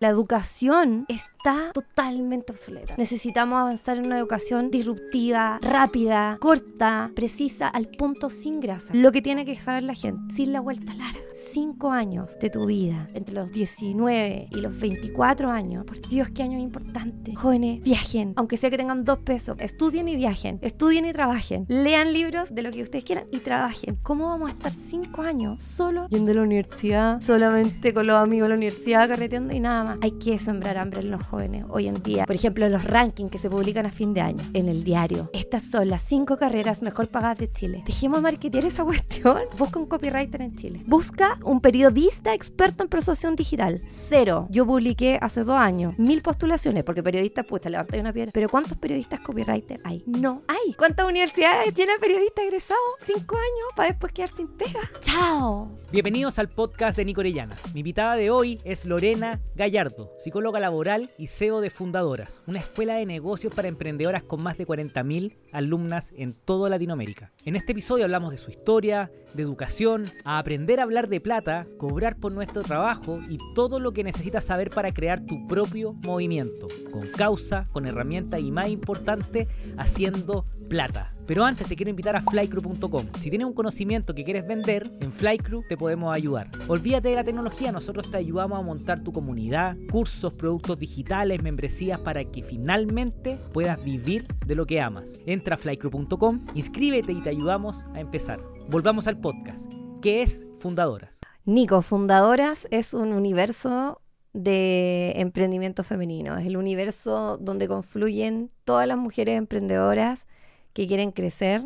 [0.00, 1.04] La educación
[1.40, 2.94] está totalmente obsoleta.
[2.98, 8.92] Necesitamos avanzar en una educación disruptiva, rápida, corta, precisa, al punto sin grasa.
[8.92, 11.18] Lo que tiene que saber la gente, sin la vuelta larga.
[11.32, 15.86] Cinco años de tu vida, entre los 19 y los 24 años.
[15.86, 17.34] Por Dios, qué año importante.
[17.34, 19.56] Jóvenes, viajen, aunque sea que tengan dos pesos.
[19.60, 20.58] Estudien y viajen.
[20.60, 21.64] Estudien y trabajen.
[21.68, 23.96] Lean libros de lo que ustedes quieran y trabajen.
[24.02, 28.44] ¿Cómo vamos a estar cinco años solo yendo a la universidad, solamente con los amigos
[28.44, 29.98] de la universidad, carreteando y nada más?
[30.02, 32.26] Hay que sembrar hambre en los jóvenes hoy en día.
[32.26, 35.30] Por ejemplo, los rankings que se publican a fin de año en el diario.
[35.32, 37.82] Estas son las cinco carreras mejor pagadas de Chile.
[37.86, 39.38] Dejemos marketear esa cuestión.
[39.56, 40.82] Busca un copywriter en Chile.
[40.86, 43.80] Busca un periodista experto en persuasión digital.
[43.86, 44.48] Cero.
[44.50, 48.30] Yo publiqué hace dos años mil postulaciones, porque periodistas, te levantas una piedra.
[48.34, 50.02] Pero ¿cuántos periodistas copywriter hay?
[50.06, 50.74] No hay.
[50.74, 52.82] ¿Cuántas universidades tienen periodistas egresados?
[53.06, 54.80] Cinco años para después quedar sin pega.
[55.00, 55.76] ¡Chao!
[55.92, 57.56] Bienvenidos al podcast de Nico Orellana.
[57.72, 62.94] Mi invitada de hoy es Lorena Gallardo, psicóloga laboral y CEO de Fundadoras, una escuela
[62.94, 67.30] de negocios para emprendedoras con más de 40.000 alumnas en toda Latinoamérica.
[67.44, 71.66] En este episodio hablamos de su historia, de educación, a aprender a hablar de plata,
[71.76, 76.68] cobrar por nuestro trabajo y todo lo que necesitas saber para crear tu propio movimiento,
[76.90, 79.46] con causa, con herramienta y más importante,
[79.76, 81.12] haciendo plata.
[81.26, 83.06] Pero antes te quiero invitar a flycrew.com.
[83.20, 86.50] Si tienes un conocimiento que quieres vender, en Flycrew te podemos ayudar.
[86.68, 92.00] Olvídate de la tecnología, nosotros te ayudamos a montar tu comunidad, cursos, productos digitales, membresías
[92.00, 95.22] para que finalmente puedas vivir de lo que amas.
[95.26, 98.40] Entra a flycrew.com, inscríbete y te ayudamos a empezar.
[98.68, 99.70] Volvamos al podcast.
[100.02, 101.18] ¿Qué es Fundadoras?
[101.44, 104.00] Nico, Fundadoras es un universo
[104.32, 106.36] de emprendimiento femenino.
[106.38, 110.26] Es el universo donde confluyen todas las mujeres emprendedoras
[110.72, 111.64] que quieren crecer,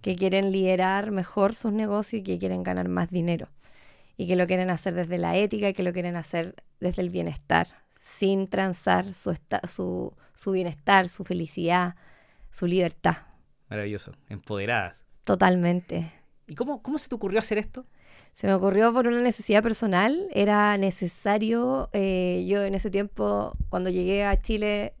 [0.00, 3.48] que quieren liderar mejor sus negocios y que quieren ganar más dinero.
[4.16, 7.10] Y que lo quieren hacer desde la ética y que lo quieren hacer desde el
[7.10, 11.96] bienestar, sin transar su, su, su bienestar, su felicidad,
[12.50, 13.16] su libertad.
[13.68, 15.04] Maravilloso, empoderadas.
[15.24, 16.12] Totalmente.
[16.46, 17.86] ¿Y cómo, cómo se te ocurrió hacer esto?
[18.32, 20.28] Se me ocurrió por una necesidad personal.
[20.32, 24.94] Era necesario, eh, yo en ese tiempo, cuando llegué a Chile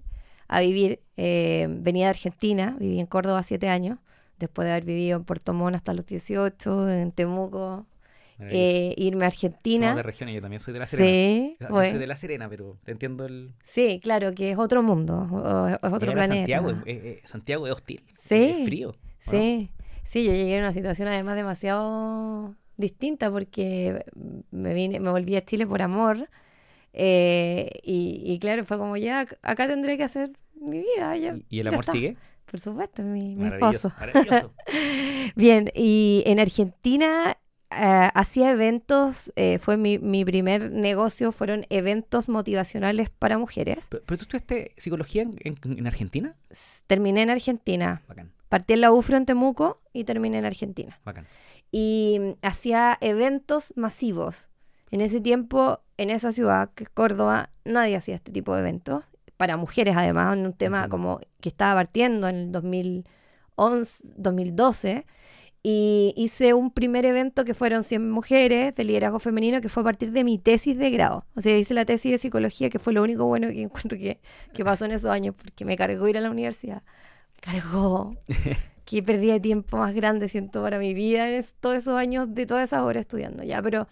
[0.48, 3.98] a vivir, eh, venía de Argentina, viví en Córdoba siete años,
[4.38, 7.86] después de haber vivido en Puerto Montt hasta los 18, en Temuco,
[8.38, 9.88] eh, irme a Argentina.
[9.88, 11.08] Somos de región y yo también soy de La Serena.
[11.10, 13.52] Sí, yo soy de La Serena, pero te entiendo el...
[13.62, 15.26] Sí, claro, que es otro mundo,
[15.82, 16.34] es otro planeta.
[16.34, 16.72] Santiago,
[17.24, 18.94] Santiago es hostil, sí, es frío.
[19.20, 19.70] Sí,
[20.04, 24.04] sí, yo llegué en una situación además demasiado distinta porque
[24.50, 26.28] me vine, me volví a Chile por amor.
[26.96, 31.16] Eh, y, claro, fue como ya, acá tendré que hacer mi vida.
[31.48, 32.16] ¿Y el amor sigue?
[32.46, 33.92] Por supuesto, mi, mi esposo.
[35.34, 37.36] Bien, y en Argentina
[37.70, 43.86] eh, hacía eventos, eh, fue mi, mi, primer negocio, fueron eventos motivacionales para mujeres.
[43.88, 46.36] ¿Pero, tú estudiaste psicología en, en, Argentina?
[46.86, 48.02] Terminé en Argentina.
[48.06, 48.30] Bacán.
[48.48, 51.00] Partí en la UFRO en Temuco y terminé en Argentina.
[51.04, 51.26] Bacán
[51.76, 54.48] y hacía eventos masivos.
[54.94, 59.02] En ese tiempo, en esa ciudad, que es Córdoba, nadie hacía este tipo de eventos.
[59.36, 65.04] Para mujeres, además, en un tema como que estaba partiendo en el 2011, 2012.
[65.64, 69.84] Y hice un primer evento que fueron 100 mujeres de liderazgo femenino, que fue a
[69.84, 71.24] partir de mi tesis de grado.
[71.34, 74.20] O sea, hice la tesis de psicología, que fue lo único bueno que encuentro que,
[74.52, 76.84] que pasó en esos años, porque me cargó ir a la universidad.
[77.40, 78.14] cargó.
[78.84, 82.46] que perdí de tiempo más grande, siento, para mi vida en todos esos años de
[82.46, 83.88] todas esas horas estudiando, ya, pero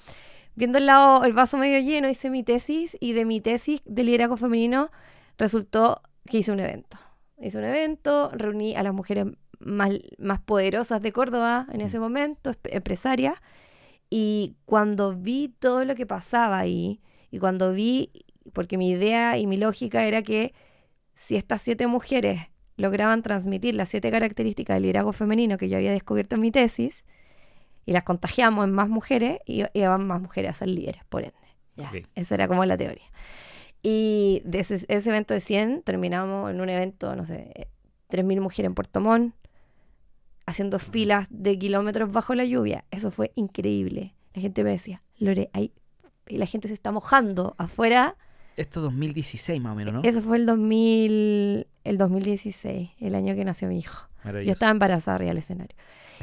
[0.54, 4.04] viendo el lado, el vaso medio lleno, hice mi tesis y de mi tesis de
[4.04, 4.90] liderazgo femenino
[5.38, 6.98] resultó que hice un evento.
[7.40, 9.26] Hice un evento, reuní a las mujeres
[9.58, 13.34] más, más poderosas de Córdoba en ese momento, empresarias,
[14.10, 18.12] y cuando vi todo lo que pasaba ahí, y cuando vi,
[18.52, 20.52] porque mi idea y mi lógica era que
[21.14, 25.92] si estas siete mujeres lograban transmitir las siete características del liderazgo femenino que yo había
[25.92, 27.04] descubierto en mi tesis
[27.84, 32.06] y las contagiamos en más mujeres y iban más mujeres a ser líderes, por ende.
[32.14, 33.06] Esa era como la teoría.
[33.82, 37.68] Y de ese, evento de 100 terminamos en un evento, no sé,
[38.10, 39.34] 3.000 mujeres en Puerto Montt,
[40.46, 42.84] haciendo filas de kilómetros bajo la lluvia.
[42.90, 44.14] Eso fue increíble.
[44.34, 45.72] La gente me decía, Lore, ahí...
[46.28, 48.16] Y la gente se está mojando afuera
[48.56, 50.00] esto 2016 más o menos, ¿no?
[50.04, 54.08] Eso fue el 2000, el 2016, el año que nació mi hijo.
[54.24, 55.76] Yo estaba embarazada arriba del escenario.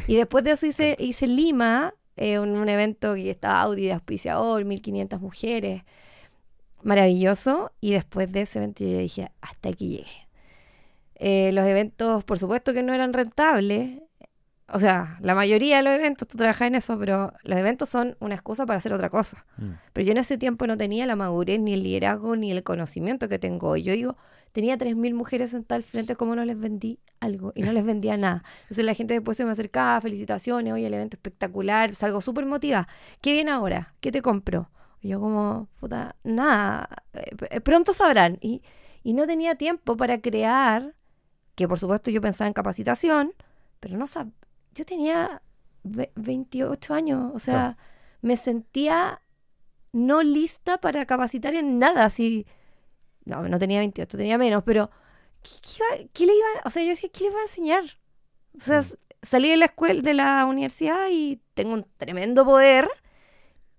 [0.07, 4.65] Y después de eso hice, hice Lima, eh, un, evento que estaba audio de auspiciador,
[4.65, 5.83] 1500 mujeres.
[6.83, 7.71] Maravilloso.
[7.81, 10.29] Y después de ese evento yo dije, hasta aquí llegué.
[11.15, 14.01] Eh, los eventos, por supuesto que no eran rentables.
[14.71, 18.15] o sea, la mayoría de los eventos, tú trabajas en eso, pero los eventos son
[18.19, 19.45] una excusa para hacer otra cosa.
[19.57, 19.71] Mm.
[19.91, 23.27] Pero yo en ese tiempo no tenía la madurez, ni el liderazgo, ni el conocimiento
[23.27, 23.83] que tengo hoy.
[23.83, 24.15] Yo digo,
[24.51, 27.51] tenía 3.000 mujeres sentadas al frente, ¿cómo no les vendí algo?
[27.55, 28.43] Y no les vendía nada.
[28.61, 32.87] Entonces la gente después se me acercaba, felicitaciones, oye, el evento espectacular, salgo súper motivada.
[33.21, 33.95] ¿Qué viene ahora?
[33.99, 34.69] ¿Qué te compro?
[35.01, 38.37] Y yo como, puta, nada, eh, eh, pronto sabrán.
[38.41, 38.61] Y,
[39.03, 40.95] y no tenía tiempo para crear,
[41.55, 43.33] que por supuesto yo pensaba en capacitación,
[43.79, 44.33] pero no sabía,
[44.75, 45.41] yo tenía
[45.83, 47.77] ve- 28 años, o sea, Claro.
[48.21, 49.21] me sentía
[49.91, 52.45] no lista para capacitar en nada, así,
[53.29, 54.89] no, no tenía 28, tenía menos, pero
[55.43, 55.69] ¿qué, qué
[56.03, 57.83] iba- qué le iba, o sea, yo decía, ¿qué le iba a enseñar?
[58.57, 58.93] O sea, Mm.
[59.21, 62.89] salí de la escuela, de la universidad y tengo un tremendo poder,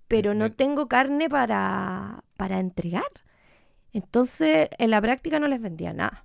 [0.09, 3.05] pero no tengo carne para, para entregar.
[3.93, 6.25] Entonces, en la práctica no les vendía nada.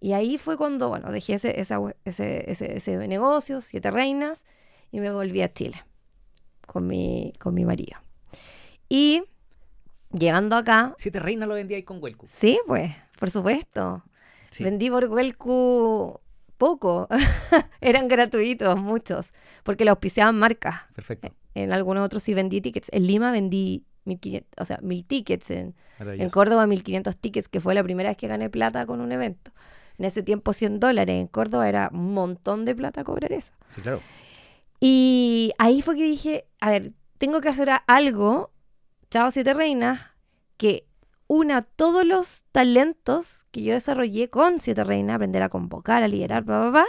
[0.00, 4.44] Y ahí fue cuando, bueno, dejé ese, esa ese, ese, ese negocio, Siete Reinas,
[4.90, 5.84] y me volví a Chile
[6.66, 7.98] con mi, con mi marido.
[8.88, 9.22] Y
[10.12, 12.26] llegando acá, Siete reinas lo vendía ahí con Huelcu.
[12.28, 14.04] sí, pues, por supuesto.
[14.50, 14.64] Sí.
[14.64, 16.20] Vendí por Huelcu
[16.58, 17.08] poco.
[17.80, 19.32] Eran gratuitos, muchos,
[19.62, 20.82] porque lo auspiciaban marcas.
[20.94, 21.34] Perfecto.
[21.54, 22.88] En algunos otros sí vendí tickets.
[22.92, 25.50] En Lima vendí 1500, o sea, mil tickets.
[25.50, 26.30] En, en.
[26.30, 29.50] Córdoba 1500 tickets, que fue la primera vez que gané plata con un evento.
[29.98, 31.20] En ese tiempo 100 dólares.
[31.20, 33.52] En Córdoba era un montón de plata cobrar eso.
[33.68, 34.00] Sí, claro.
[34.80, 38.50] Y ahí fue que dije, a ver, tengo que hacer algo,
[39.12, 40.00] Chao Siete Reinas,
[40.56, 40.86] que
[41.26, 46.44] una todos los talentos que yo desarrollé con Siete Reinas, aprender a convocar, a liderar,
[46.44, 46.84] bla, bla, bla.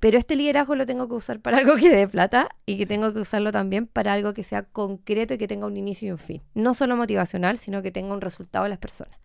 [0.00, 3.12] Pero este liderazgo lo tengo que usar para algo que dé plata y que tengo
[3.12, 6.18] que usarlo también para algo que sea concreto y que tenga un inicio y un
[6.18, 6.42] fin.
[6.54, 9.18] No solo motivacional, sino que tenga un resultado en las personas.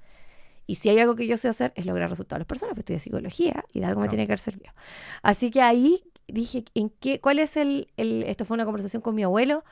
[0.68, 2.80] Y si hay algo que yo sé hacer es lograr resultados en las personas, pues
[2.81, 4.10] estudié psicología y de algo me Claro.
[4.12, 4.74] tiene que haber servido.
[5.22, 9.16] Así que ahí dije, ¿en qué, ¿cuál es el, el- Esto fue una conversación con
[9.16, 9.63] mi abuelo,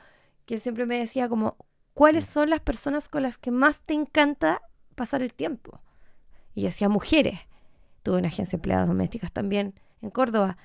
[0.50, 1.56] que él siempre me decía como,
[1.94, 2.32] ¿cuáles Mm.
[2.32, 4.60] son las personas con las que más te encanta
[4.96, 5.80] pasar el tiempo?
[6.56, 7.38] Y yo decía, mujeres.
[8.02, 10.56] Tuve una agencia de empleadas domésticas también en Córdoba.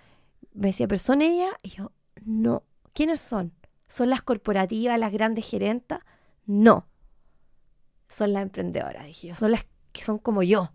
[0.54, 1.52] Me decía, ¿pero son ellas?
[1.62, 1.92] Y yo,
[2.24, 2.64] no.
[2.94, 3.54] ¿Quiénes son?
[3.88, 6.00] ¿Son las corporativas, las grandes gerentas?
[6.48, 6.88] No.
[8.08, 9.36] Son las emprendedoras, dije yo.
[9.36, 10.72] Son las que son como yo.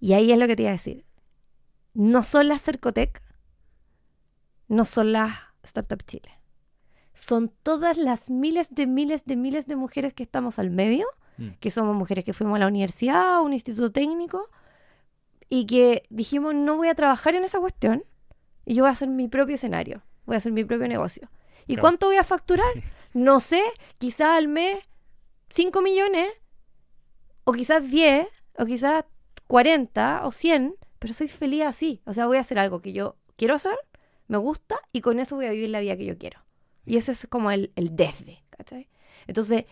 [0.00, 1.04] Y ahí es lo que te iba a decir.
[1.94, 3.22] No son las Cercotec,
[4.66, 6.39] no son las Startup Chile.
[7.20, 11.06] Son todas las miles de miles de miles de mujeres que estamos al medio,
[11.36, 11.50] Mm.
[11.60, 14.48] que somos mujeres que fuimos a la universidad, a un instituto técnico,
[15.48, 18.04] y que dijimos, no voy a trabajar en esa cuestión,
[18.66, 21.28] y yo voy a hacer mi propio escenario, voy a hacer mi propio negocio.
[21.66, 21.80] ¿Y Claro.
[21.82, 22.72] cuánto voy a facturar?
[23.12, 23.60] No sé,
[23.98, 24.86] quizás al mes
[25.48, 26.28] 5 millones,
[27.44, 29.04] o quizás 10, o quizás
[29.48, 32.00] 40 o 100, pero soy feliz así.
[32.06, 33.76] O sea, voy a hacer algo que yo quiero hacer,
[34.28, 36.38] me gusta, y con eso voy a vivir la vida que yo quiero.
[36.90, 38.88] Y ese es como el, el desde, ¿cachai?
[39.28, 39.64] Entonces,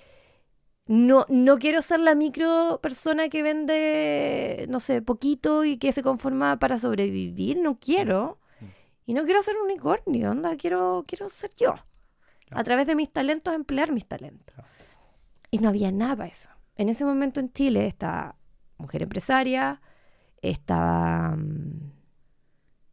[0.86, 6.04] no, no quiero ser la micro persona que vende, no sé, poquito y que se
[6.04, 7.58] conforma para sobrevivir.
[7.58, 8.38] No quiero.
[8.60, 8.64] Mm.
[9.06, 11.74] Y no quiero ser un unicornio, onda, quiero, quiero ser yo.
[12.46, 12.60] Claro.
[12.60, 14.54] A través de mis talentos, emplear mis talentos.
[14.54, 14.68] Claro.
[15.50, 16.50] Y no había nada para eso.
[16.76, 18.36] En ese momento en Chile estaba
[18.76, 19.82] Mujer Empresaria,
[20.40, 21.36] estaba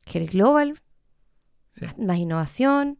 [0.03, 0.81] Mujer Global,
[1.69, 1.85] Sí.
[1.85, 2.97] más, más innovación,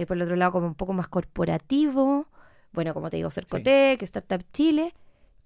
[0.00, 2.26] eh, por el otro lado como un poco más corporativo,
[2.72, 4.94] bueno, como te digo, Cercotec, Startup Chile,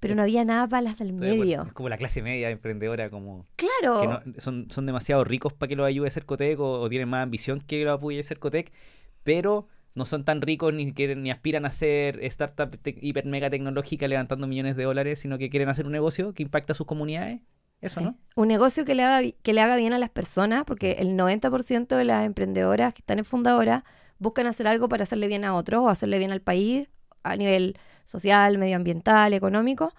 [0.01, 1.62] pero no había nada para las del Estoy medio.
[1.62, 4.00] Es como la clase media emprendedora, como Claro.
[4.00, 7.23] que no- son, son demasiado ricos para que los ayude Cercotec o, o tienen más
[7.23, 8.71] ambición que los apoye Cercotec,
[9.23, 14.07] pero no son tan ricos ni quieren ni aspiran a ser startup hiper mega tecnológica
[14.09, 17.40] levantando millones de dólares, sino que quieren hacer un negocio que impacta a sus comunidades.
[17.81, 18.07] Eso, Sí.
[18.07, 18.17] ¿no?
[18.37, 21.97] Un negocio que le, haga, que le haga bien a las personas, porque el 90%
[21.97, 23.85] de las emprendedoras que están en fundadoras
[24.25, 26.88] buscan hacer algo para hacerle bien a otros o hacerle bien al país
[27.23, 29.93] a nivel social, medioambiental, económico.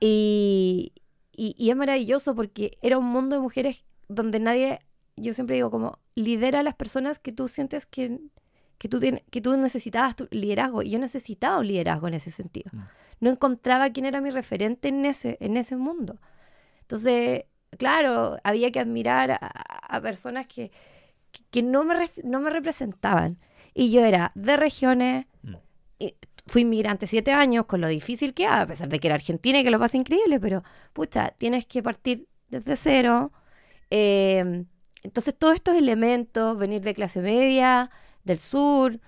[0.00, 0.92] Y,
[1.32, 4.80] y, y es maravilloso porque era un mundo de mujeres donde nadie,
[5.16, 8.18] yo siempre digo como, lidera a las personas que tú sientes que,
[8.78, 10.82] que, tú, tienes, que tú necesitabas tu liderazgo.
[10.82, 12.70] Y yo necesitaba un liderazgo en ese sentido.
[12.72, 12.80] Mm.
[13.20, 16.18] No encontraba quién era mi referente en ese, en ese mundo.
[16.80, 17.44] Entonces,
[17.78, 20.72] claro, había que admirar a, a personas que,
[21.30, 23.38] que, que no, me ref- no me representaban.
[23.74, 25.54] Y yo era de regiones, Mm.
[25.98, 26.14] y
[26.46, 29.60] fui inmigrante siete años, con lo difícil que era, a pesar de que era argentina
[29.60, 30.62] y que lo pasa increíble, pero
[30.92, 33.32] pucha, tienes que partir desde cero.
[33.90, 34.64] Eh,
[35.02, 37.90] entonces, todos estos elementos, venir de clase media,
[38.24, 39.00] del sur,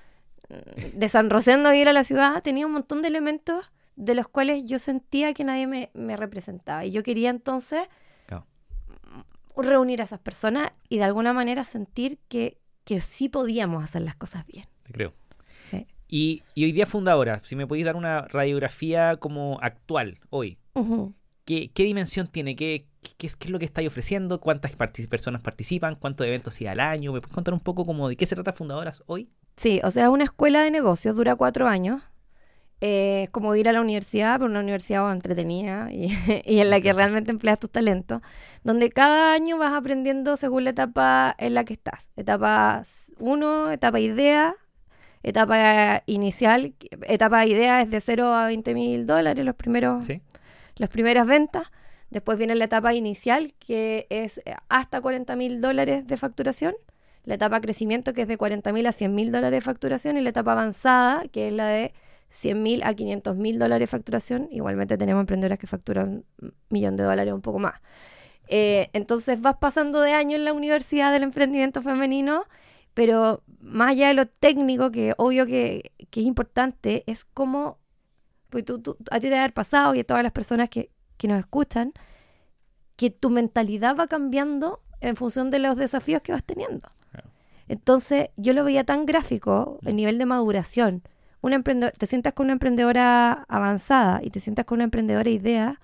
[0.48, 4.14] mm, de San Rosendo a ir a la ciudad, tenía un montón de elementos de
[4.14, 6.84] los cuales yo sentía que nadie me, me representaba.
[6.84, 7.82] Y yo quería entonces
[9.56, 14.16] reunir a esas personas y de alguna manera sentir que que sí podíamos hacer las
[14.16, 14.66] cosas bien.
[14.82, 15.14] Te creo.
[15.70, 15.86] Sí.
[16.08, 20.58] Y, y hoy día fundadora, si me podéis dar una radiografía como actual, hoy.
[21.44, 22.56] ¿qué, qué dimensión tiene?
[22.56, 22.86] ¿Qué,
[23.16, 24.40] qué, es, ¿Qué es lo que estáis ofreciendo?
[24.40, 24.72] ¿Cuántas
[25.08, 25.94] personas participan?
[25.94, 27.12] ¿Cuántos eventos hay al año?
[27.12, 29.28] ¿Me puedes contar un poco como de qué se trata Fundadoras hoy?
[29.56, 32.02] Sí, o sea, una escuela de negocios, dura cuatro años.
[32.86, 36.08] Eh, Es como ir a la universidad, pero una universidad entretenida y,
[36.44, 38.20] y en la que realmente empleas tus talentos,
[38.62, 42.10] donde cada año vas aprendiendo según la etapa en la que estás.
[42.16, 42.82] Etapa
[43.18, 44.54] 1, etapa idea,
[45.22, 46.74] etapa inicial,
[47.08, 50.20] etapa idea es de 0 a 20 mil dólares, los primeros ¿Sí?
[50.76, 51.70] las primeras ventas.
[52.10, 56.74] Después viene la etapa inicial, que es eh, hasta 40 mil dólares de facturación.
[57.24, 60.18] La etapa crecimiento, que es de 40 mil a 100 mil dólares de facturación.
[60.18, 61.94] Y la etapa avanzada, que es la de
[62.34, 64.48] 100 mil a 500 mil dólares de facturación.
[64.50, 67.74] Igualmente tenemos emprendedoras que facturan un millón de dólares o un poco más.
[68.48, 72.44] Eh, entonces vas pasando de año en la universidad del emprendimiento femenino,
[72.92, 77.78] pero más allá de lo técnico, que obvio que, que es importante, es como
[78.50, 81.26] pues tú, tú- a ti te haber pasado y a todas las personas que, que
[81.28, 81.92] nos escuchan,
[82.96, 86.88] que tu mentalidad va cambiando en función de los desafíos que vas teniendo.
[87.66, 91.02] Entonces, yo lo veía tan gráfico, el nivel de maduración.
[91.44, 95.78] Una te sientas con una emprendedora avanzada y te sientas con una emprendedora idea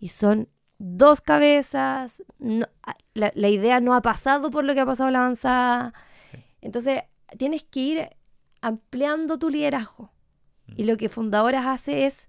[0.00, 0.48] y son
[0.78, 5.08] dos cabezas, no- a- la, la idea no ha pasado por lo que ha pasado
[5.12, 5.94] la avanzada.
[6.30, 6.38] Sí.
[6.60, 7.02] Entonces,
[7.38, 8.08] tienes que ir
[8.60, 10.10] ampliando tu liderazgo.
[10.76, 12.28] Y lo que Fundadoras hace es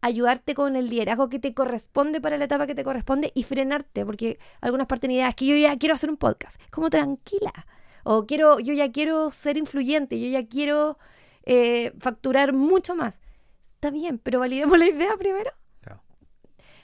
[0.00, 4.04] ayudarte con el liderazgo que te corresponde para la etapa que te corresponde y frenarte,
[4.04, 7.52] porque algunas partes de ideas que yo ya quiero hacer un podcast, es como tranquila,
[8.02, 10.98] o quiero, yo ya quiero ser influyente, yo ya quiero
[11.44, 13.20] eh, facturar mucho más.
[13.74, 15.50] Está bien, pero validemos la idea primero.
[15.80, 16.02] Claro.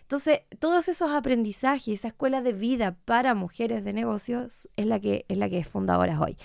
[0.03, 5.25] Entonces, todos esos aprendizajes, esa escuela de vida para mujeres de negocios es la que
[5.29, 6.37] es la que es Fundadoras hoy.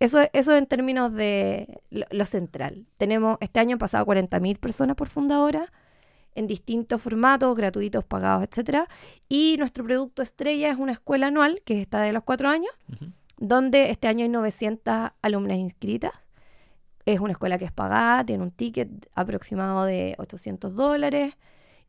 [0.00, 2.86] Eso, eso en términos de lo, lo central.
[2.98, 5.72] Tenemos, este año han pasado 40.000 personas por Fundadora
[6.38, 8.88] en distintos formatos, gratuitos, pagados, etcétera.
[9.28, 12.70] Y nuestro producto estrella es una escuela anual, que está de los cuatro años,
[13.38, 16.12] donde este año hay 900 alumnas inscritas.
[17.12, 21.38] Es una escuela que es pagada, tiene un ticket aproximado de 800 dólares.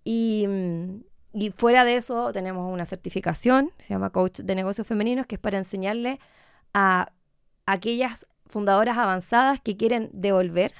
[0.03, 5.25] Y, mm, y fuera de eso tenemos una certificación, se llama Coach de Negocios Femeninos,
[5.27, 6.19] que es para enseñarle
[6.73, 7.11] a
[7.65, 10.73] aquellas fundadoras avanzadas que quieren devolver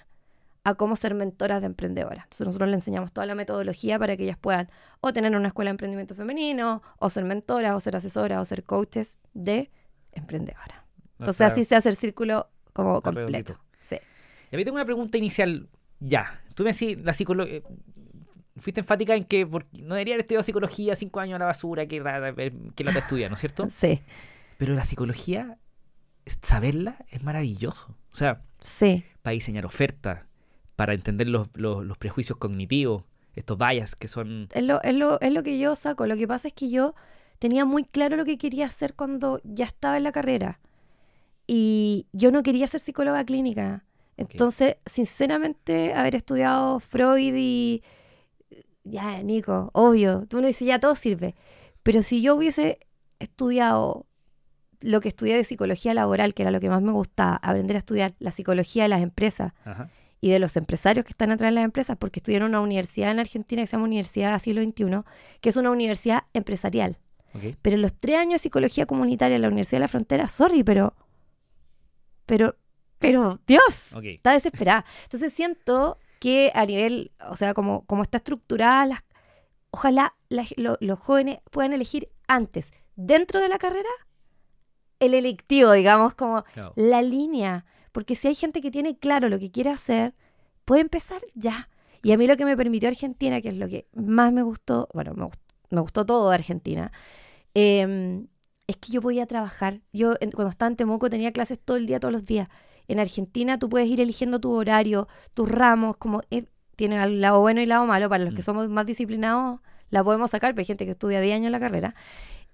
[0.64, 2.24] a cómo ser mentoras de emprendedoras.
[2.26, 4.70] Entonces nosotros le enseñamos toda la metodología para que ellas puedan
[5.02, 8.64] o tener una escuela de emprendimiento femenino, o ser mentoras, o ser asesoras, o ser
[8.64, 9.70] coaches de
[10.12, 10.80] emprendedoras.
[11.20, 13.28] Entonces así se hace el círculo como completo.
[13.28, 13.60] redondito.
[13.82, 13.98] Sí.
[13.98, 15.68] Y a mí tengo una pregunta inicial
[16.00, 16.42] ya.
[16.56, 17.62] Tú me decís, la psicología...
[18.58, 22.02] Fuiste enfática en que no debería haber estudiado psicología cinco años a la basura, que,
[22.02, 23.70] ra- que la estudia, ¿no es cierto?
[23.72, 24.02] Sí,
[24.58, 25.58] Pero la psicología,
[26.42, 27.96] saberla es maravilloso.
[28.12, 29.06] O sea, sí.
[29.22, 30.24] para diseñar ofertas,
[30.76, 33.04] para entender los, los- los prejuicios cognitivos,
[33.36, 34.50] estos bias que son...
[34.52, 36.06] Es lo, es, lo, es lo que yo saco.
[36.06, 36.96] Lo que pasa es que yo
[37.38, 40.60] tenía muy claro lo que quería hacer cuando ya estaba en la carrera.
[41.48, 43.86] Y yo no quería ser psicóloga clínica.
[44.20, 47.84] Entonces, sinceramente, haber estudiado Freud y...
[48.84, 50.26] Ya, Nico, obvio.
[50.28, 51.36] Tú me dices, ya todo sirve.
[51.84, 52.80] Pero si yo hubiese
[53.20, 54.08] estudiado
[54.82, 57.80] lo que estudié de psicología laboral, que era lo que más me gustaba, aprender a
[57.80, 59.90] estudiar la psicología de las empresas, Ajá.
[60.22, 63.12] y de los empresarios que están atrás de las empresas, porque estudié en una universidad
[63.12, 65.04] en Argentina que se llama Universidad del Siglo XXI,
[65.42, 66.98] que es una universidad empresarial.
[67.62, 70.94] Pero los tres años de psicología comunitaria en la Universidad de la Frontera, sorry, pero.
[72.26, 72.56] Pero.
[73.00, 74.86] Pero, Dios, está desesperada.
[75.04, 79.04] Entonces siento que a nivel, o sea, como, como está estructurada, las,
[79.72, 83.90] ojalá las- lo- los jóvenes puedan elegir antes, dentro de la carrera,
[85.00, 86.74] el electivo, digamos, como Claro.
[86.76, 87.66] la línea.
[87.92, 90.14] Porque si hay gente que tiene claro lo que quiere hacer,
[90.66, 91.70] puede empezar ya.
[92.04, 94.90] Y a mí lo que me permitió Argentina, que es lo que más me gustó,
[94.94, 95.40] bueno, me, gust-
[95.70, 96.92] me gustó todo de Argentina,
[97.56, 98.26] eh,
[98.68, 99.80] es que yo podía trabajar.
[99.94, 102.48] Yo en- cuando estaba en Temuco tenía clases todo el día, todos los días.
[102.90, 107.40] En Argentina tú puedes ir eligiendo tu horario, tus ramos, como eh, tiene el lado
[107.40, 108.10] bueno y el lado malo.
[108.10, 108.44] Para los que Mm.
[108.46, 111.60] somos más disciplinados, la podemos sacar, pero hay gente que estudia 10 años en la
[111.60, 111.96] carrera.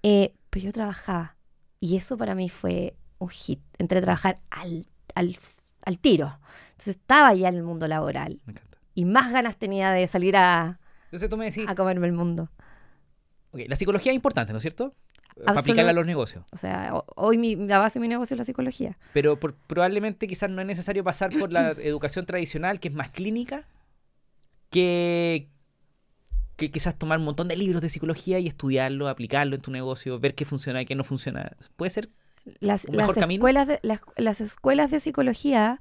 [0.02, 1.36] Eh, pero yo trabajaba.
[1.80, 3.60] Y eso para mí fue un hit.
[3.78, 5.34] Entré a trabajar al, al,
[5.84, 6.38] al tiro.
[6.72, 8.40] Entonces estaba ya en el mundo laboral.
[8.46, 8.78] Me encanta.
[8.94, 12.50] Y más ganas tenía de salir a, Entonces tú me decís, a comerme el mundo.
[13.52, 14.94] ok, la psicología es importante, ¿no es cierto?
[15.44, 16.44] Para aplicarla a los negocios.
[16.52, 18.98] O sea, ho- hoy mi, la base de mi negocio es la psicología.
[19.12, 23.10] Pero por- probablemente quizás no es necesario pasar por la educación tradicional, que es más
[23.10, 23.68] clínica,
[24.70, 25.48] que,
[26.56, 30.18] que quizás tomar un montón de libros de psicología y estudiarlo, aplicarlo en tu negocio,
[30.18, 31.52] ver qué funciona y qué no funciona.
[31.76, 32.08] ¿Puede ser?
[32.60, 33.40] Las, ¿Un mejor las camino?
[33.40, 35.80] escuelas de, las, las escuelas de psicología,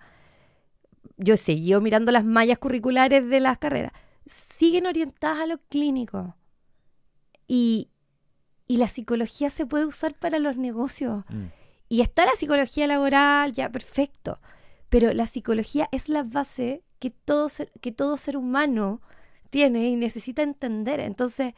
[1.18, 3.94] yo sé, yo mirando las mallas curriculares de las carreras,
[4.26, 6.36] siguen orientadas a lo clínico.
[7.48, 7.90] Y,
[8.68, 11.24] y la psicología se puede usar para los negocios.
[11.30, 11.46] Mm.
[11.88, 14.40] Y está la psicología laboral, ya, perfecto.
[14.90, 19.02] Pero la psicología es la base que todo ser, que todo ser humano
[19.50, 21.00] tiene y necesita entender.
[21.00, 21.54] Entonces,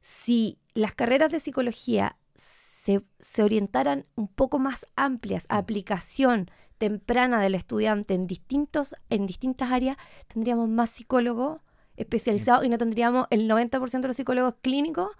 [0.00, 7.40] si las carreras de psicología se, se orientaran un poco más amplias a aplicación temprana
[7.40, 11.60] del estudiante en, distintos, en distintas áreas, tendríamos más psicólogos
[11.96, 15.10] especializados y no tendríamos el 90% de los psicólogos clínicos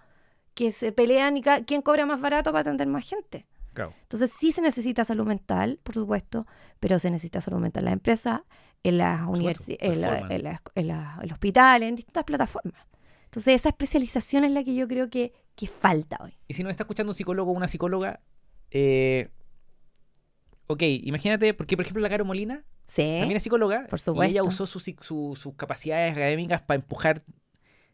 [0.54, 3.46] que se pelean y quién cobra más barato para atender más gente.
[3.72, 3.92] Claro.
[4.02, 6.46] Entonces sí se necesita salud mental, por supuesto,
[6.78, 8.44] pero se necesita salud mental en la empresa,
[8.84, 12.86] en las universidades, en, la- en la- en la- en los hospitales, en distintas plataformas.
[13.24, 16.36] Entonces esa especialización es la que yo creo que, que falta hoy.
[16.46, 18.20] Y si nos está escuchando un psicólogo o una psicóloga,
[18.70, 19.30] eh,
[20.68, 23.16] ok, imagínate, porque por ejemplo la Caro Molina Sí.
[23.18, 27.24] también es psicóloga por y ella usó sus su- sus capacidades académicas para empujar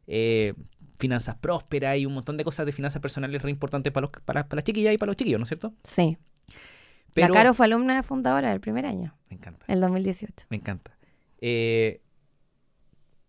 [0.07, 0.55] eh,
[1.01, 4.45] finanzas prósperas y un montón de cosas de finanzas personales re importantes para, los, para,
[4.47, 5.73] para las chiquillas y para los chiquillos, ¿no es cierto?
[5.83, 6.17] Sí.
[7.15, 9.65] Pero, La Caro fue alumna fundadora del primer año, Me encanta.
[9.67, 10.47] el 2018.
[10.51, 10.97] Me encanta.
[11.41, 12.01] Eh,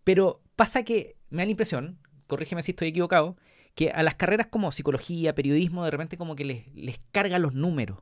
[0.04, 3.36] pero pasa que me da la impresión, corrígeme si estoy equivocado,
[3.74, 7.54] que a las carreras como psicología, periodismo, de repente como que les, les carga los
[7.54, 7.98] números.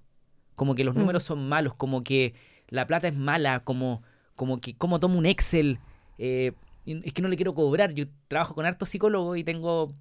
[0.54, 0.98] Como que los Mm.
[0.98, 2.34] números son malos, como que
[2.68, 4.02] la plata es mala, como,
[4.34, 5.78] como que como tomo un Excel.
[6.18, 6.52] eh,
[6.84, 7.92] y es que no le quiero cobrar.
[7.92, 9.94] Yo trabajo con hartos psicólogos y tengo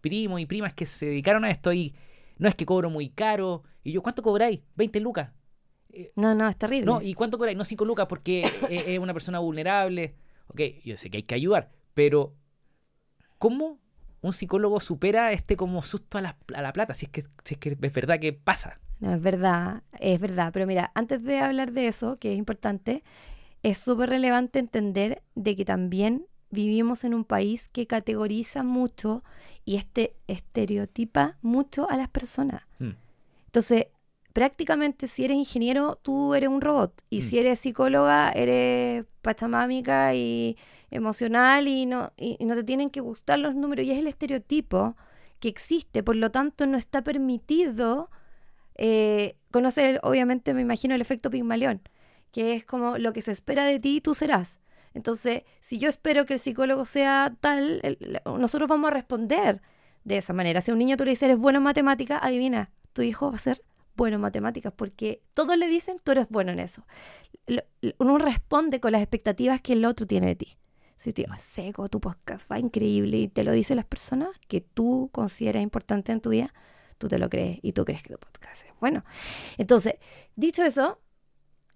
[0.00, 1.94] primos y primas que se dedicaron a esto y
[2.38, 3.62] no es que cobro muy caro.
[3.82, 4.60] Y yo, ¿cuánto cobráis?
[4.76, 5.30] 20 lucas.
[6.16, 6.86] No, no, es terrible.
[6.86, 7.58] No, ¿y cuánto cobráis?
[7.58, 10.14] No 5 lucas porque es, es una persona vulnerable.
[10.46, 12.34] Ok, yo sé que hay que ayudar, pero
[13.38, 13.78] ¿cómo
[14.20, 16.94] un psicólogo supera este como susto a la, a la plata?
[16.94, 18.80] Si es, que, si es que es verdad que pasa.
[19.00, 20.50] No, es verdad, es verdad.
[20.52, 23.02] Pero mira, antes de hablar de eso, que es importante,
[23.62, 29.22] es súper relevante entender de que también vivimos en un país que categoriza mucho
[29.64, 32.62] y este estereotipa mucho a las personas.
[32.78, 32.90] Mm.
[33.46, 33.86] Entonces,
[34.32, 37.02] prácticamente si eres ingeniero, tú eres un robot.
[37.10, 37.22] Y Mm.
[37.22, 40.56] si eres psicóloga, eres pachamámica y
[40.90, 43.86] emocional y no, y, y no te tienen que gustar los números.
[43.86, 44.96] Y es el estereotipo
[45.38, 46.02] que existe.
[46.02, 48.10] Por lo tanto, no está permitido
[48.76, 51.80] eh, conocer, obviamente, me imagino el efecto Pigmalión,
[52.32, 54.60] que es como lo que se espera de ti, tú serás.
[54.94, 59.62] Entonces, si yo espero que el psicólogo sea tal, el- nosotros vamos a responder
[60.04, 60.60] de esa manera.
[60.60, 63.36] Si a un niño tú le dices, eres bueno en matemáticas, adivina, tu hijo va
[63.36, 63.62] a ser
[63.96, 66.84] bueno en matemáticas, porque todos le dicen, tú eres bueno en eso.
[67.98, 70.56] Uno responde con las expectativas que el otro tiene de ti.
[70.96, 74.60] Si te digo, seco, tu podcast va increíble y te lo dicen las personas que
[74.60, 76.52] tú consideras importante en tu vida,
[76.98, 79.04] tú te lo crees y tú crees que tu podcast es bueno.
[79.56, 79.94] Entonces,
[80.36, 81.00] dicho eso,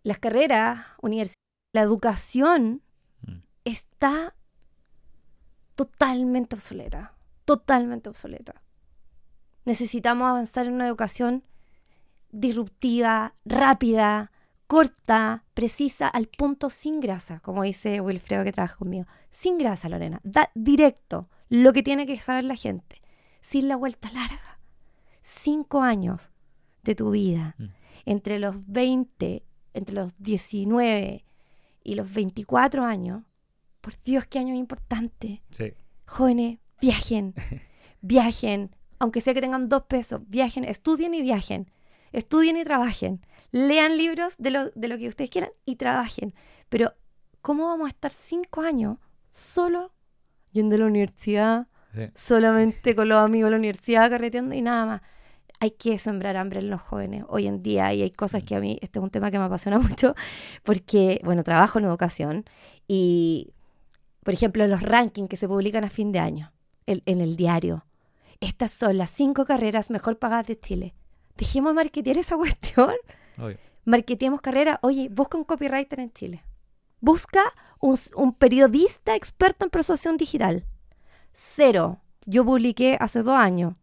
[0.05, 1.35] las carreras, universidades,
[1.73, 2.83] la educación
[3.27, 3.39] Mm.
[3.65, 4.35] está
[5.75, 7.15] totalmente obsoleta,
[7.45, 8.63] totalmente obsoleta.
[9.65, 11.43] Necesitamos avanzar en una educación
[12.31, 14.31] disruptiva, rápida,
[14.67, 19.07] corta, precisa, al punto sin grasa, como dice Wilfredo que trabaja conmigo.
[19.31, 20.21] Sin grasa, Lorena.
[20.25, 23.01] Da directo lo que tiene que saber la gente,
[23.41, 24.59] sin la vuelta larga.
[25.23, 26.31] Cinco años
[26.83, 27.65] de tu vida, Mm.
[28.07, 31.25] entre los 20, entre los 19
[31.83, 33.23] y los 24 años,
[33.81, 35.43] por Dios, qué año importante.
[35.51, 35.73] Sí.
[36.07, 37.35] Jóvenes, viajen,
[38.01, 41.71] viajen, aunque sea que tengan dos pesos, viajen, estudien y viajen,
[42.13, 46.35] estudien y trabajen, lean libros de lo, de lo que ustedes quieran y trabajen.
[46.69, 46.95] Pero,
[47.43, 48.99] ¿cómo vamos a estar cinco años
[49.31, 49.93] solo
[50.53, 52.09] yendo a la universidad, Sí.
[52.17, 55.03] solamente con los amigos de la universidad, carreteando y nada más?
[55.65, 58.61] Hay que sembrar hambre en los jóvenes hoy en día y hay cosas que a
[58.61, 60.15] mí, este es un tema que me apasiona mucho,
[60.63, 62.45] porque, bueno, trabajo en educación
[62.87, 63.55] y,
[64.23, 66.53] por ejemplo, los rankings que se publican a fin de año
[66.85, 67.87] el- en el diario.
[68.41, 70.95] Estas son las cinco carreras mejor pagadas de Chile.
[71.39, 72.93] Dejemos de marketear esa cuestión.
[73.39, 73.57] Obvio.
[73.87, 74.79] Marketeemos carrera.
[74.83, 76.43] Oye, busca un copywriter en Chile.
[77.01, 77.41] Busca
[77.81, 80.67] un, un periodista experto en persuasión digital.
[81.33, 82.01] Cero.
[82.27, 83.75] Yo publiqué hace dos años.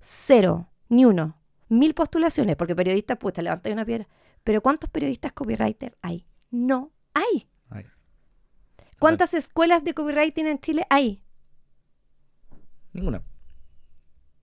[0.00, 0.66] Cero.
[0.88, 1.40] Ni uno.
[1.68, 4.08] Mil postulaciones, porque periodistas, pues te levantas una piedra.
[4.42, 6.26] Pero ¿cuántos periodistas copywriter hay?
[6.50, 7.48] No hay.
[7.70, 7.84] Ay.
[8.98, 11.22] ¿Cuántas escuelas de copywriting en Chile hay?
[12.92, 13.22] Ninguna.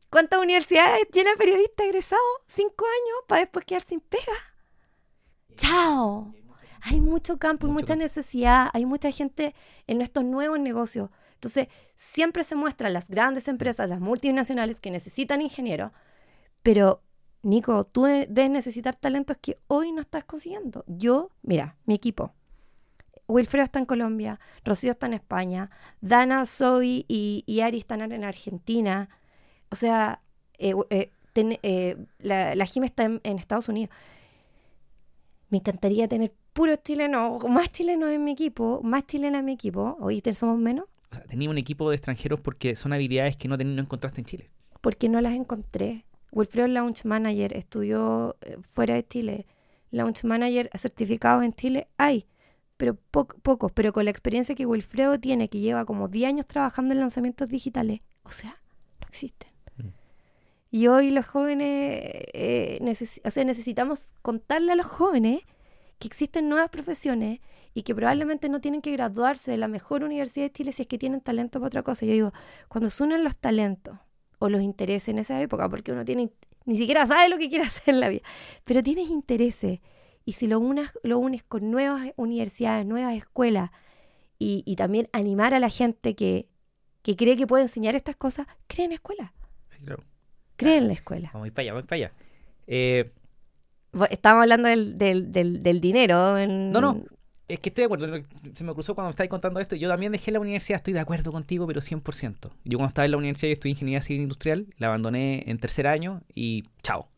[0.10, 2.23] ¿Cuántas universidades llenas de periodistas egresados?
[2.47, 4.23] Cinco años para después quedar sin pega.
[5.58, 6.34] ¡Chao!
[6.81, 8.03] Hay mucho campo y mucha campo.
[8.03, 8.69] necesidad.
[8.73, 9.55] Hay mucha gente
[9.88, 11.10] en estos nuevos negocios.
[11.34, 15.91] Entonces, siempre se muestran las grandes empresas, las multinacionales que necesitan ingenieros,
[16.65, 17.04] pero
[17.43, 20.84] Nico, tú debes necesitar talentos que hoy no estás consiguiendo.
[20.88, 22.34] Yo, mira, mi equipo.
[23.28, 25.69] Wilfredo está en Colombia, Rocío está en España,
[26.01, 29.10] Dana, Zoe y, Ari están en Argentina.
[29.69, 30.23] O sea,
[30.58, 33.95] eh, eh, eh, la, la Jim está en, Estados Unidos.
[35.51, 39.97] Me encantaría tener puros chilenos, más chilenos en mi equipo, más chilenas en mi equipo.
[39.99, 40.86] Hoy somos menos.
[41.12, 44.25] O sea, tenía un equipo de extranjeros porque son habilidades que no, no encontraste en
[44.25, 44.49] Chile.
[44.82, 46.06] Porque no las encontré.
[46.35, 49.47] Wilfredo Launch Manager estudió fuera de Chile.
[49.89, 52.27] Launch Manager certificados en Chile hay,
[52.75, 53.71] pero pocos.
[53.71, 57.47] Pero con la experiencia que Wilfredo tiene, que lleva como 10 años trabajando en lanzamientos
[57.47, 58.61] digitales, o sea,
[58.99, 59.49] no existen.
[60.69, 62.01] Y hoy los jóvenes,
[62.33, 65.39] eh, o sea, necesitamos contarle a los jóvenes
[65.99, 67.39] que existen nuevas profesiones
[67.73, 70.87] y que probablemente no tienen que graduarse de la mejor universidad de Chile si es
[70.89, 72.05] que tienen talento para otra cosa.
[72.05, 72.33] Yo digo,
[72.67, 73.97] cuando se unen los talentos
[74.39, 76.31] o los intereses en esa época, porque uno tiene,
[76.65, 78.23] ni siquiera sabe lo que quiere hacer en la vida,
[78.63, 79.79] pero tienes intereses
[80.25, 83.71] y si lo, unas, lo unes con nuevas universidades, nuevas escuelas
[84.39, 86.47] y, y también animar a la gente que,
[87.01, 89.31] que cree que puede enseñar estas cosas, creen escuelas.
[89.69, 90.03] Sí, claro.
[90.55, 91.29] Cree en la escuela.
[91.33, 92.13] Vamos a ir para allá, vamos para allá.
[92.67, 93.11] Eh,
[94.09, 96.45] Estamos hablando del, del, del, dinero.
[96.47, 97.03] No, no.
[97.47, 98.23] Es que estoy de acuerdo.
[98.53, 99.75] Se me cruzó cuando me estáis contando esto.
[99.75, 102.51] Yo también dejé la universidad, estoy de acuerdo contigo, pero 100%.
[102.63, 105.88] Yo cuando estaba en la universidad, yo estudié ingeniería civil industrial, la abandoné en tercer
[105.88, 107.10] año y chao.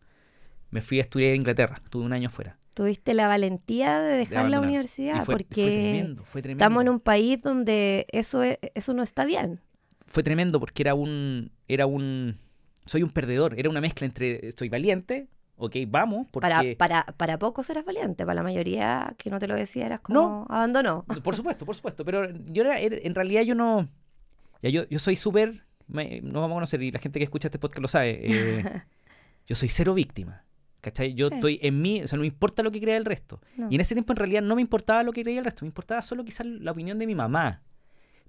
[0.70, 2.58] Me fui a estudiar en Inglaterra, estuve un año fuera.
[2.74, 6.14] Tuviste la valentía de dejar la universidad porque
[6.46, 9.62] estamos en un país donde eso, eso no está bien.
[10.06, 12.38] Fue tremendo porque era un, era un
[12.88, 13.60] soy un perdedor.
[13.60, 16.28] Era una mezcla entre soy valiente, ok, vamos.
[16.32, 16.48] Porque...
[16.48, 20.00] Para, para, para pocos eras valiente, para la mayoría que no te lo decía eras
[20.00, 21.04] como no, abandonó.
[21.24, 22.06] Por supuesto, por supuesto.
[22.06, 23.90] Pero yo era, en realidad yo no.
[24.62, 25.66] Ya yo, yo soy súper.
[25.88, 28.20] No vamos a conocer y la gente que escucha este podcast lo sabe.
[28.24, 28.64] Eh,
[29.48, 30.44] yo soy cero víctima.
[30.82, 31.14] ¿Cachai?
[31.16, 33.42] Yo estoy en mí, o sea, no me importa lo que crea el resto.
[33.70, 35.70] Y en ese tiempo en realidad no me importaba lo que creía el resto, me
[35.70, 37.62] importaba solo quizás la opinión de mi mamá.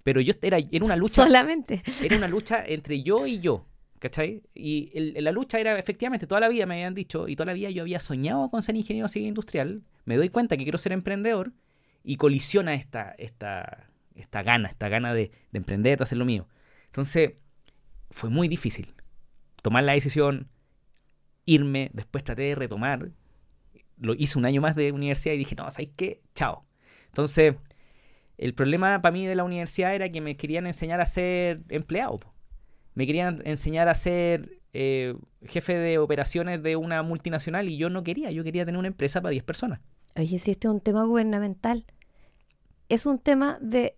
[0.03, 1.23] Pero yo era, era una lucha.
[1.23, 1.83] Solamente.
[2.03, 3.67] Era una lucha entre yo y yo.
[3.99, 4.43] ¿Cachai?
[4.55, 7.71] Y la lucha era efectivamente, toda la vida me habían dicho, y toda la vida
[7.71, 11.53] yo había soñado con ser ingeniero civil industrial, me doy cuenta que quiero ser emprendedor,
[12.05, 16.49] y colisiona esta, esta, esta gana, esta gana de, de emprender, de hacer lo mío.
[16.87, 17.33] Entonces,
[18.11, 18.95] fue muy difícil
[19.63, 20.49] tomar la decisión,
[21.45, 23.11] irme, después traté de retomar,
[23.99, 26.23] lo hice un año más de universidad y dije, no, ¿sabes qué?
[26.35, 26.65] Chao.
[27.07, 27.57] Entonces,
[28.37, 32.21] el problema para mí de la universidad era que me querían enseñar a ser empleado
[32.99, 35.15] me querían enseñar a ser eh,
[35.47, 39.21] jefe de operaciones de una multinacional y yo no quería, yo quería tener una empresa
[39.21, 39.79] para 10 personas.
[40.17, 41.87] Oye, si este es un tema gubernamental,
[42.89, 43.95] es un tema de,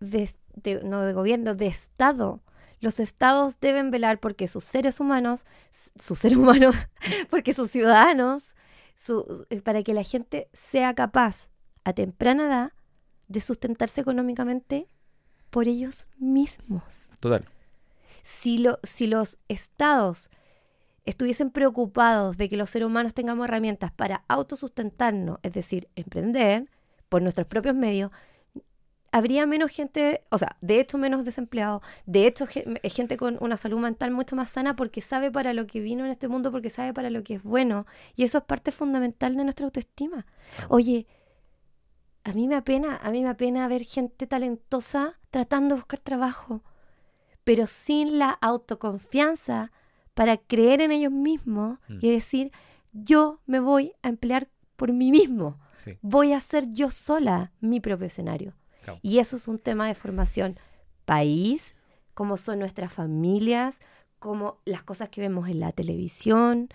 [0.84, 2.42] no de gobierno, de Estado.
[2.80, 5.46] Los estados deben velar porque sus seres humanos,
[5.96, 6.76] sus seres humanos,
[7.30, 8.54] porque sus ciudadanos,
[9.48, 11.48] eh, para que la gente sea capaz
[11.84, 12.72] a temprana edad
[13.28, 14.88] de sustentarse económicamente
[15.48, 17.08] por ellos mismos.
[17.18, 17.48] Total.
[18.22, 20.30] Si, lo, si los estados
[21.04, 26.68] estuviesen preocupados de que los seres humanos tengamos herramientas para autosustentarnos, es decir, emprender
[27.08, 28.10] por nuestros propios medios,
[29.12, 33.78] habría menos gente, o sea, de hecho menos desempleados, de hecho gente con una salud
[33.78, 36.94] mental mucho más sana porque sabe para lo que vino en este mundo, porque sabe
[36.94, 37.86] para lo que es bueno.
[38.14, 40.26] Y eso es parte fundamental de nuestra autoestima.
[40.68, 41.06] Oye,
[42.24, 46.62] a mí me apena, a mí me apena ver gente talentosa tratando de buscar trabajo
[47.50, 49.72] pero sin la autoconfianza
[50.14, 51.98] para creer en ellos mismos mm.
[52.00, 52.52] y decir,
[52.92, 55.58] yo me voy a emplear por mí mismo,
[56.00, 58.54] voy a ser yo sola mi propio escenario.
[59.02, 60.60] Y eso es un tema de formación
[61.04, 61.74] país,
[62.14, 63.80] como son nuestras familias,
[64.20, 66.68] como las cosas que vemos en la televisión,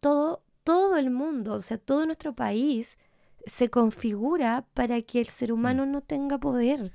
[0.00, 2.98] todo, todo el mundo, o sea, todo nuestro país
[3.46, 5.90] se configura para que el ser humano mm.
[5.90, 6.92] no tenga poder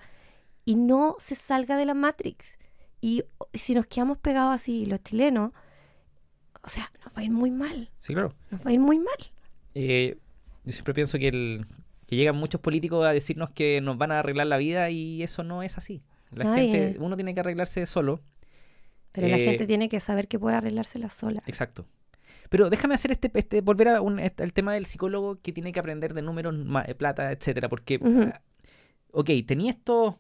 [0.65, 2.59] y no se salga de la Matrix.
[3.01, 5.51] Y si nos quedamos pegados así, los chilenos,
[6.63, 7.89] o sea, nos va a ir muy mal.
[7.99, 8.35] Sí, claro.
[8.51, 9.31] Nos va a ir muy mal.
[9.73, 10.17] Eh,
[10.63, 11.65] yo siempre pienso que, el,
[12.05, 15.43] que llegan muchos políticos a decirnos que nos van a arreglar la vida y eso
[15.43, 16.03] no es así.
[16.31, 18.21] La gente, uno tiene que arreglarse solo.
[19.11, 21.43] Pero la gente eh, tiene que saber que puede arreglársela sola.
[21.45, 21.85] Exacto.
[22.49, 26.13] Pero déjame hacer este, este volver al este, tema del psicólogo que tiene que aprender
[26.13, 26.55] de números,
[26.97, 28.41] plata, etcétera, porque, ah,
[29.11, 30.19] ok, tenía esto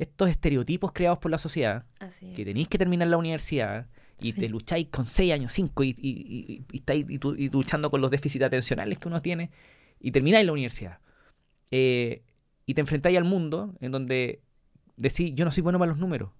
[0.00, 1.84] estos estereotipos creados por la sociedad,
[2.34, 3.86] que tenéis que terminar la universidad
[4.20, 7.06] y te lucháis con seis años, cinco, y, y, y, estáis
[7.52, 9.50] luchando con los déficits atencionales que uno tiene,
[10.00, 10.98] y termináis la universidad.
[11.70, 12.22] Eh,
[12.66, 14.40] y te enfrentáis al mundo en donde
[14.96, 16.30] decís, yo no soy bueno para los números,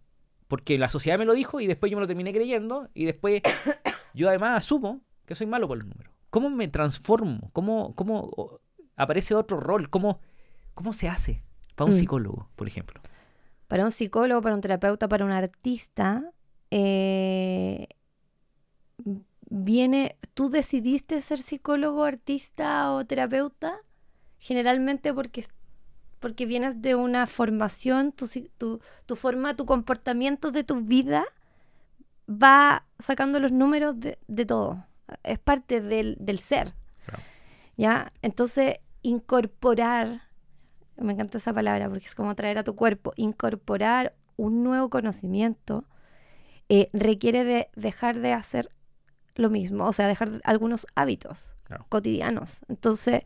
[0.49, 3.43] porque la sociedad me lo dijo y después yo me lo terminé creyendo, y después
[4.15, 6.13] yo además asumo que soy malo por los números.
[6.31, 7.51] ¿Cómo me transformo?
[7.53, 8.61] ¿Cómo, cómo
[8.97, 9.91] aparece otro rol?
[9.91, 10.21] ¿Cómo,
[10.75, 11.43] cómo se hace
[11.75, 11.99] para un Mm.
[11.99, 13.01] psicólogo, por ejemplo?
[13.71, 16.25] Para un psicólogo, para un terapeuta, para un artista,
[16.73, 17.87] eh,
[19.49, 23.77] viene, ¿tú decidiste ser psicólogo, artista o terapeuta?
[24.39, 25.45] Generalmente porque,
[26.19, 28.27] porque vienes de una formación, tu,
[28.59, 31.25] tu, tu forma, tu comportamiento de tu vida
[32.29, 34.85] va sacando los números de, de todo.
[35.23, 36.75] Es parte del, del ser.
[37.07, 37.23] Claro.
[37.77, 38.09] ¿Ya?
[38.21, 40.23] Entonces, incorporar,
[41.01, 45.85] me encanta esa palabra porque es como traer a tu cuerpo, incorporar un nuevo conocimiento
[46.69, 48.71] eh, requiere de dejar de hacer
[49.35, 51.87] lo mismo, o sea, dejar algunos hábitos Claro.
[51.89, 52.61] cotidianos.
[52.69, 53.23] Entonces,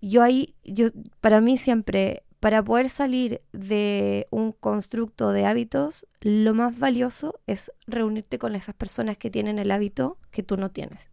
[0.00, 0.88] yo ahí, yo,
[1.20, 7.72] para mí siempre, para poder salir de un constructo de hábitos, lo más valioso es
[7.86, 11.10] reunirte con esas personas que tienen el hábito que tú no tienes.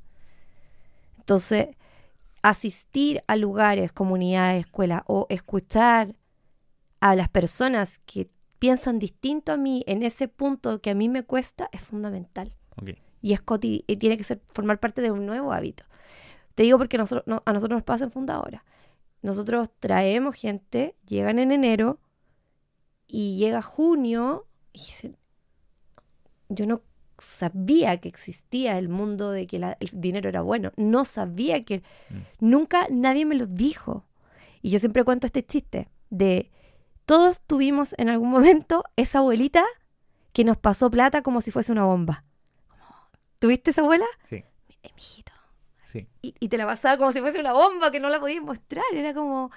[1.17, 1.69] Entonces,
[2.49, 6.15] asistir a lugares, comunidades, escuelas o escuchar
[6.99, 8.29] a las personas que
[8.59, 12.53] piensan distinto a mí en ese punto que a mí me cuesta es fundamental
[13.21, 13.41] y es
[13.87, 15.83] y tiene que ser formar parte de un nuevo hábito.
[16.55, 18.65] Te digo porque nosotros, no- a nosotros nos pasa en Fundadora.
[19.21, 21.99] Nosotros traemos gente, llegan en enero
[23.07, 25.17] y llega junio y dicen,
[26.49, 26.81] yo no
[27.19, 30.71] sabía que existía el mundo de que la- el dinero era bueno.
[30.77, 31.83] No sabía que...
[32.09, 32.15] Mm.
[32.39, 34.05] Nunca nadie me lo dijo.
[34.61, 36.51] Y yo siempre cuento este chiste de...
[37.05, 39.63] Todos tuvimos en algún momento esa abuelita
[40.33, 42.23] que nos pasó plata como si fuese una bomba.
[43.39, 44.05] ¿Tuviste esa abuela?
[44.29, 44.43] Sí,
[44.83, 45.31] Eh, mijito.
[45.85, 46.07] sí.
[46.21, 48.83] Y, y te la pasaba como si fuese una bomba que no la podías mostrar.
[48.93, 49.51] Era como.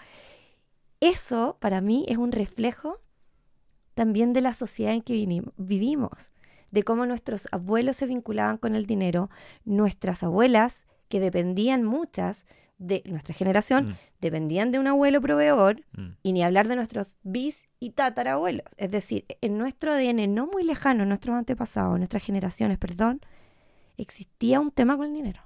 [1.00, 2.98] Eso, para mí, es un reflejo
[3.94, 6.32] también de la sociedad en que vinimos- vivimos.
[6.70, 9.30] De cómo nuestros abuelos se vinculaban con el dinero,
[9.64, 12.44] nuestras abuelas, que dependían muchas
[12.78, 17.18] de nuestra generación, Mm, dependían de un abuelo proveedor, mm, y ni hablar de nuestros
[17.22, 18.64] bis y tatarabuelos.
[18.78, 23.20] Es decir, en nuestro ADN no muy lejano, en nuestros antepasados, en nuestras generaciones, perdón,
[23.98, 25.42] existía un tema con el dinero.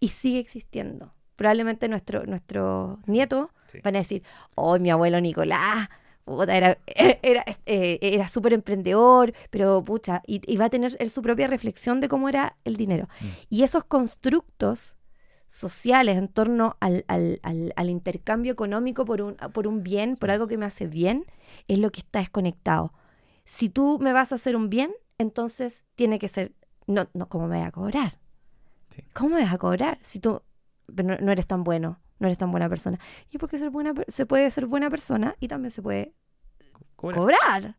[0.00, 1.14] Y sigue existiendo.
[1.36, 3.78] Probablemente nuestro, nuestros nietos Sí.
[3.84, 4.22] van a decir,
[4.56, 5.88] oh, mi abuelo Nicolás,
[6.36, 6.78] puta, era,
[7.22, 12.00] era, eh, era súper emprendedor, pero pucha, y, y va a tener su propia reflexión
[12.00, 13.08] de cómo era el dinero.
[13.20, 13.26] Mm.
[13.50, 14.96] Y esos constructos
[15.46, 20.30] sociales en torno al, al- al- al intercambio económico por un, por un bien, por
[20.30, 21.24] algo que me hace bien,
[21.66, 22.92] es lo que está desconectado.
[23.44, 26.52] Si tú me vas a hacer un bien, entonces tiene que ser,
[26.86, 28.18] no, no ¿cómo me vas a cobrar?
[28.90, 29.02] Sí.
[29.12, 30.42] ¿Cómo me vas a cobrar si tú
[30.88, 33.00] no, no eres tan bueno, no eres tan buena persona?
[33.30, 36.14] Y porque ser buena, se puede ser buena persona y también se puede
[37.00, 37.16] Cobra.
[37.16, 37.76] cobrar.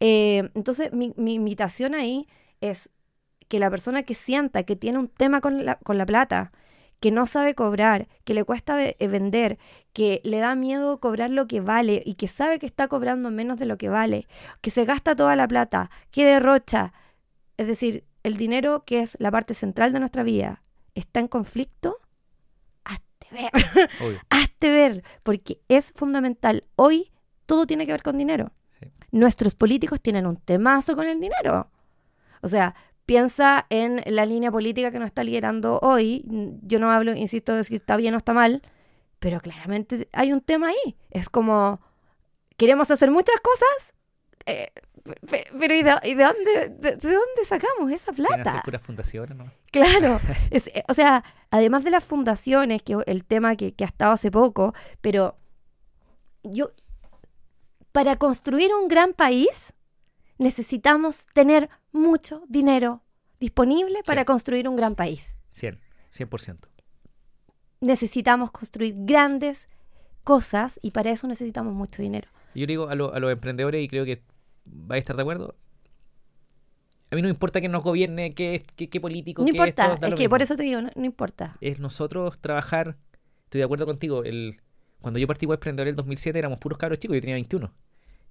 [0.00, 2.26] Eh, entonces, mi, mi invitación ahí
[2.60, 2.90] es
[3.48, 6.52] que la persona que sienta que tiene un tema con la, con la plata,
[7.00, 9.58] que no sabe cobrar, que le cuesta eh, vender,
[9.92, 13.58] que le da miedo cobrar lo que vale y que sabe que está cobrando menos
[13.58, 14.26] de lo que vale,
[14.62, 16.94] que se gasta toda la plata, que derrocha,
[17.58, 20.62] es decir, el dinero que es la parte central de nuestra vida,
[20.94, 21.98] está en conflicto,
[22.84, 23.50] hazte ver
[24.30, 26.64] hazte ver, porque es fundamental.
[26.74, 27.11] Hoy
[27.52, 28.50] todo tiene que ver con dinero.
[28.80, 28.86] Sí.
[29.10, 31.68] Nuestros políticos tienen un temazo con el dinero.
[32.40, 36.24] O sea, piensa en la línea política que nos está liderando hoy.
[36.62, 38.62] Yo no hablo, insisto, de si está bien o está mal,
[39.18, 40.96] pero claramente hay un tema ahí.
[41.10, 41.82] Es como,
[42.56, 43.92] queremos hacer muchas cosas,
[44.46, 44.72] eh,
[45.30, 48.62] pe- pero ¿y de, y de dónde, de, de dónde sacamos esa plata?
[48.64, 49.44] puras fundaciones, ¿no?
[49.70, 53.88] Claro, es- eh, o sea, además de las fundaciones, que el tema que, que ha
[53.88, 55.36] estado hace poco, pero
[56.44, 56.70] yo,
[57.92, 59.72] para construir un gran país,
[60.38, 63.02] necesitamos tener mucho dinero
[63.38, 65.36] disponible para construir un gran país.
[65.52, 65.78] 100,
[66.16, 66.68] 100%.
[67.80, 69.68] Necesitamos construir grandes
[70.24, 72.28] cosas y para eso necesitamos mucho dinero.
[72.54, 74.22] Yo digo a, lo- a los emprendedores, y creo que
[74.64, 75.56] vais a estar de acuerdo,
[77.10, 80.06] a mí no me importa que nos gobierne, qué, qué, qué político, No importa, esto,
[80.06, 80.30] es que mismo.
[80.30, 81.56] por eso te digo, no, no importa.
[81.60, 82.96] Es nosotros trabajar,
[83.44, 84.60] estoy de acuerdo contigo, el,
[85.02, 87.72] cuando yo partí emprendedor en el 2007 éramos puros cabros chicos, yo tenía 21.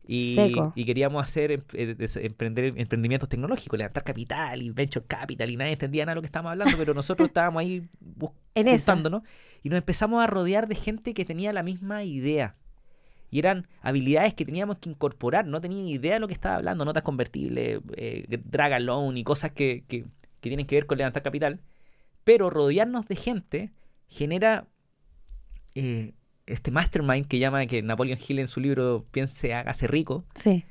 [0.03, 0.36] Y,
[0.75, 5.73] y queríamos hacer em- eh, emprender emprendimientos tecnológicos, levantar capital y venture capital y nadie
[5.73, 8.77] entendía nada de lo que estábamos hablando, pero nosotros estábamos ahí bus- En esa.
[8.93, 9.21] juntándonos
[9.62, 12.55] y nos empezamos a rodear de gente que tenía la misma idea.
[13.29, 16.84] Y eran habilidades que teníamos que incorporar, no tenían idea de lo que estaba hablando,
[16.84, 20.05] notas convertibles, eh, drag alone y cosas que, que-
[20.41, 21.62] que tienen que ver con levantar capital.
[22.23, 23.71] Pero rodearnos de gente
[24.07, 24.67] genera
[25.75, 26.13] eh,
[26.47, 30.63] este mastermind que llama que Napoleon Hill en su libro Piense, hágase rico, Sí.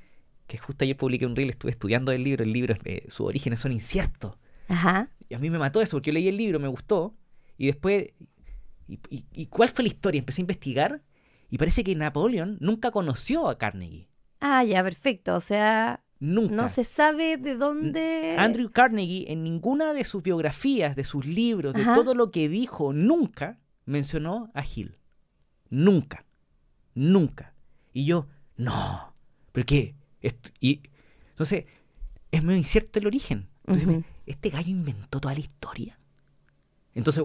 [0.46, 3.60] que justo ayer publiqué un reel, estuve estudiando el libro, el libro, eh, sus orígenes
[3.60, 4.36] son inciertos.
[4.68, 5.08] Ajá.
[5.28, 7.14] y a mí me mató eso, porque yo leí el libro, me gustó,
[7.56, 8.08] y después,
[8.88, 10.18] y, y- y cuál fue la historia?
[10.18, 11.02] Empecé a investigar,
[11.48, 14.08] y parece que Napoleón nunca conoció a Carnegie.
[14.40, 15.34] Ah, ya, perfecto.
[15.36, 16.54] O sea, Nunca.
[16.54, 18.36] no se sabe de dónde...
[18.38, 22.92] Andrew Carnegie en ninguna de sus biografías, de sus libros, de todo lo que dijo,
[22.92, 24.98] nunca mencionó a Hill.
[25.70, 26.24] Nunca.
[26.94, 27.54] Nunca.
[27.92, 29.14] Y yo, no.
[29.52, 29.94] ¿Pero qué?
[30.20, 30.82] Esto- y,
[31.30, 31.64] entonces,
[32.30, 33.48] es muy incierto el origen.
[33.66, 35.98] Entonces, ¿este gallo inventó toda la historia?
[36.94, 37.24] Entonces,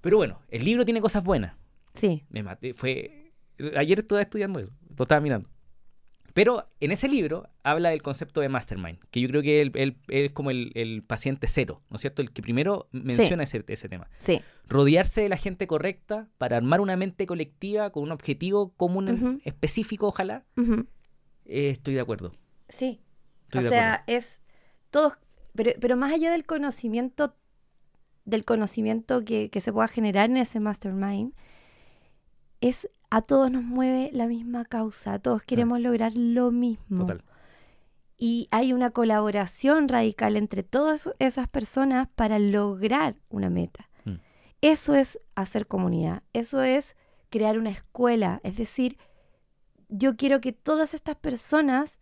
[0.00, 1.54] pero bueno, el libro tiene cosas buenas.
[1.94, 2.24] Sí.
[2.30, 2.74] Me maté.
[2.74, 3.32] Fue.
[3.76, 4.72] Ayer estaba estudiando eso.
[4.96, 5.48] Lo estaba mirando.
[6.34, 9.98] Pero en ese libro habla del concepto de mastermind, que yo creo que él, él-
[10.08, 12.22] él es como el, el paciente cero, ¿no es cierto?
[12.22, 14.08] El que primero menciona ese, ese tema.
[14.18, 14.40] Sí.
[14.66, 20.06] Rodearse de la gente correcta para armar una mente colectiva con un objetivo común específico,
[20.08, 20.44] ojalá.
[21.44, 22.32] Eh, estoy de acuerdo.
[22.70, 23.00] Sí.
[23.44, 24.18] Estoy o sea, acuerdo.
[24.18, 24.40] es
[24.90, 25.18] todos,
[25.54, 27.34] pero, pero más allá del conocimiento,
[28.24, 31.34] del conocimiento que, que se pueda generar en ese mastermind,
[32.62, 37.06] es a todos nos mueve la misma causa, todos queremos lograr lo mismo.
[37.06, 37.22] Total.
[38.16, 43.90] Y hay una colaboración radical entre todas esas personas para lograr una meta.
[44.04, 44.14] Mm.
[44.62, 46.96] Eso es hacer comunidad, eso es
[47.28, 48.96] crear una escuela, es decir,
[49.88, 51.98] yo quiero que todas estas personas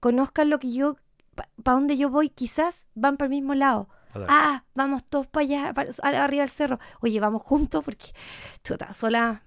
[0.00, 0.96] conozcan lo que yo,
[1.34, 3.88] para donde yo voy, quizás van para el mismo lado.
[4.28, 6.78] Ah, vamos todos para allá, para, arriba del cerro.
[7.00, 8.12] Oye, vamos juntos porque
[8.64, 9.42] chuta, sola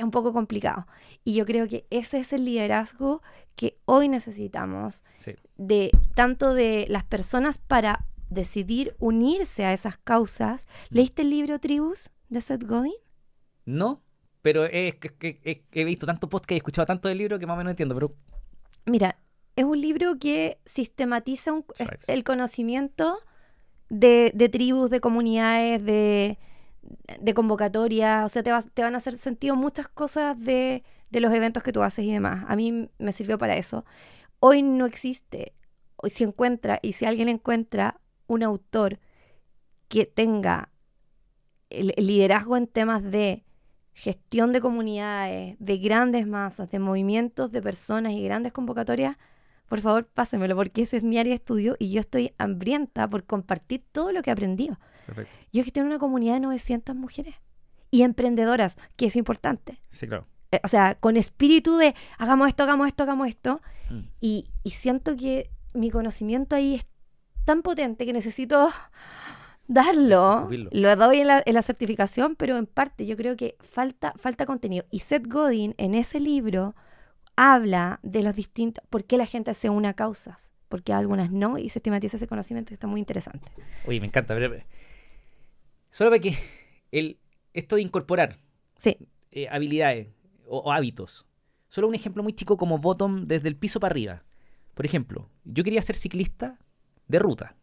[0.00, 0.86] es un poco complicado.
[1.24, 3.22] Y yo creo que ese es el liderazgo
[3.56, 5.32] que hoy necesitamos Sí.
[5.56, 10.62] de tanto de las personas para decidir unirse a esas causas.
[10.90, 10.94] Mm.
[10.96, 12.92] ¿Leíste el libro Tribus de Seth Godin?
[13.66, 14.00] No,
[14.42, 17.38] pero es que, que- que- he visto tanto podcast y he escuchado tanto del libro
[17.38, 18.14] que más o menos entiendo, pero
[18.86, 19.18] Mira,
[19.56, 21.64] es un libro que sistematiza un-
[22.06, 23.18] el conocimiento
[23.90, 26.38] de, de tribus, de comunidades, de,
[27.20, 28.24] de convocatorias.
[28.24, 31.62] O sea, te, vas- te van a hacer sentido muchas cosas de, de los eventos
[31.62, 32.44] que tú haces y demás.
[32.48, 33.84] A mí me sirvió para eso.
[34.40, 35.54] Hoy no existe,
[35.96, 39.00] hoy si encuentra, y si alguien encuentra un autor
[39.88, 40.70] que tenga
[41.70, 43.44] el, liderazgo en temas de
[43.94, 49.16] gestión de comunidades, de grandes masas, de movimientos de personas y grandes convocatorias,
[49.68, 53.24] por favor pásemelo porque ese es mi área de estudio y yo estoy hambrienta por
[53.24, 54.78] compartir todo lo que he aprendido.
[55.14, 55.32] Perfecto.
[55.52, 57.34] Yo gestiono una comunidad de 900 mujeres
[57.90, 59.80] y emprendedoras, que es importante.
[59.90, 60.26] Sí, claro.
[60.52, 63.60] Eh, O sea, con espíritu de hagamos esto, hagamos esto, hagamos esto.
[63.90, 64.00] Mm.
[64.20, 66.86] Y, y siento que mi conocimiento ahí es
[67.44, 68.68] tan potente que necesito
[69.68, 70.34] darlo.
[70.38, 70.70] Escupirlo.
[70.72, 74.46] Lo doy en la, en la certificación, pero en parte yo creo que falta, falta
[74.46, 74.84] contenido.
[74.90, 76.74] Y Seth Godin en ese libro
[77.36, 81.56] habla de los distintos, por qué la gente se une a causas, porque algunas no,
[81.58, 83.50] y sistematiza ese conocimiento que está muy interesante.
[83.86, 84.34] Oye, me encanta.
[84.34, 84.62] pero-
[85.90, 86.36] Solo para que
[86.92, 87.18] el,
[87.54, 88.38] esto de incorporar
[88.76, 88.96] Sí,
[89.32, 90.08] eh, habilidades
[90.46, 91.26] o, o hábitos.
[91.68, 94.22] Solo un ejemplo muy chico como bottom desde el piso para arriba.
[94.74, 96.58] Por ejemplo, yo quería ser ciclista
[97.08, 97.56] de ruta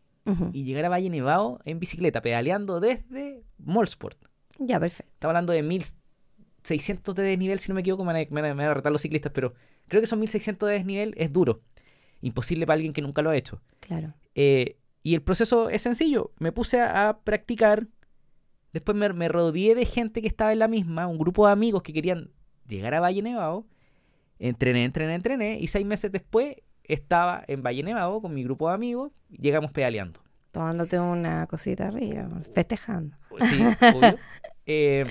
[0.51, 4.17] y llegar a Valle Nevado en bicicleta, pedaleando desde Molsport.
[4.59, 5.09] ya, perfecto.
[5.13, 8.51] Estaba hablando de 1600 de desnivel, si no me equivoco, me van a, me van
[8.51, 9.53] a- me van a retar los ciclistas, pero
[9.87, 11.61] creo que son 1600 de desnivel, es duro.
[12.21, 13.61] Imposible para alguien que nunca lo ha hecho.
[13.79, 14.13] Claro.
[14.35, 16.31] Eh, y el proceso es sencillo.
[16.39, 17.87] Me puse a, a practicar.
[18.73, 21.83] Después me, me rodeé de gente que estaba en la misma, un grupo de amigos
[21.83, 22.31] que querían
[22.67, 23.65] llegar a Valle Nevado.
[24.39, 25.57] Entrené, entrené, entrené.
[25.59, 29.11] Y seis meses después estaba en Valle Nevado con mi grupo de amigos.
[29.29, 30.21] Llegamos pedaleando.
[30.51, 33.17] Tomándote una cosita arriba, festejando.
[33.39, 33.59] Sí,
[33.95, 34.17] obvio.
[34.65, 35.05] Eh,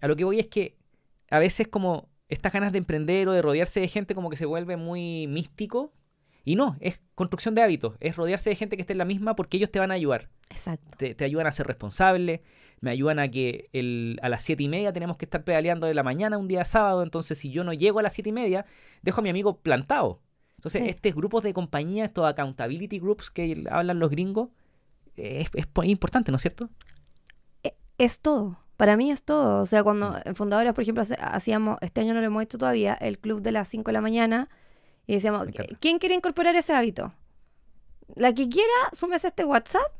[0.00, 0.76] a lo que voy es que
[1.30, 4.46] a veces como estas ganas de emprender o de rodearse de gente como que se
[4.46, 5.92] vuelve muy místico.
[6.44, 7.94] Y no, es construcción de hábitos.
[8.00, 10.28] Es rodearse de gente que esté en la misma porque ellos te van a ayudar.
[10.50, 10.90] Exacto.
[10.98, 12.42] te, te ayudan a ser responsable,
[12.80, 15.94] me ayudan a que el, a las siete y media tenemos que estar pedaleando de
[15.94, 18.66] la mañana un día sábado, entonces si yo no llego a las siete y media,
[19.02, 20.20] dejo a mi amigo plantado.
[20.56, 20.88] Entonces, Sí.
[20.88, 24.50] estos grupos de compañía, estos accountability groups que hablan los gringos,
[25.16, 26.68] es, es po- importante, ¿no es cierto?
[27.98, 28.58] es todo.
[28.76, 29.62] Para mí es todo.
[29.62, 32.94] O sea, cuando en Fundadores, por ejemplo, hacíamos, este año no lo hemos hecho todavía,
[32.94, 34.48] el club de las 5 de la mañana,
[35.06, 35.46] y decíamos.
[35.80, 37.12] ¿quién quiere incorporar ese hábito?
[38.14, 39.90] La que quiera, súmese a este WhatsApp.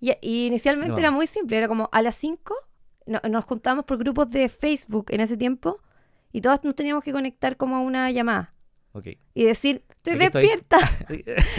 [0.00, 0.98] Y, y inicialmente No.
[0.98, 2.54] era muy simple, era como a las 5
[3.06, 5.80] no- nos juntábamos por grupos de Facebook en ese tiempo
[6.32, 8.52] y todos nos teníamos que conectar como a una llamada
[8.92, 9.08] Ok.
[9.34, 10.42] y decir, estoy Aquí estoy.
[10.42, 10.78] despierta,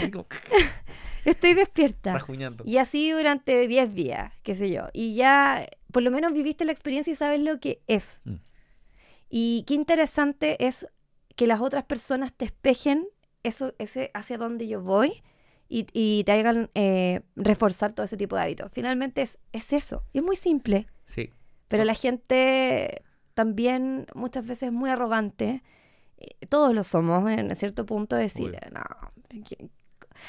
[0.12, 0.26] Como
[1.24, 2.12] estoy despierta.
[2.14, 2.64] rajuñando.
[2.66, 4.88] Y así durante 10 días, qué sé yo.
[4.92, 8.20] Y ya por lo menos viviste la experiencia y sabes lo que es.
[8.24, 8.34] Mm.
[9.30, 10.86] Y qué interesante es
[11.36, 13.06] que las otras personas te espejen
[13.42, 15.22] eso, ese hacia dónde yo voy
[15.68, 18.70] y, y te hagan eh, reforzar todo ese tipo de hábitos.
[18.72, 20.04] Finalmente es, es eso.
[20.12, 20.86] Y es muy simple.
[21.06, 21.30] Sí.
[21.68, 23.02] Pero la gente
[23.34, 25.62] también muchas veces es muy arrogante.
[26.18, 28.60] Eh, Todos lo somos en cierto punto de decir, Obvio.
[28.72, 28.82] no.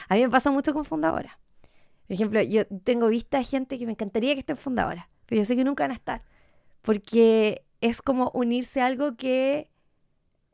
[0.10, 1.40] A mí me pasa mucho con fundadora.
[2.08, 5.46] Por ejemplo, yo tengo vista de gente que me encantaría que estén fundadora, pero yo
[5.46, 6.24] sé que nunca van a estar.
[6.82, 9.70] Porque es como unirse a algo que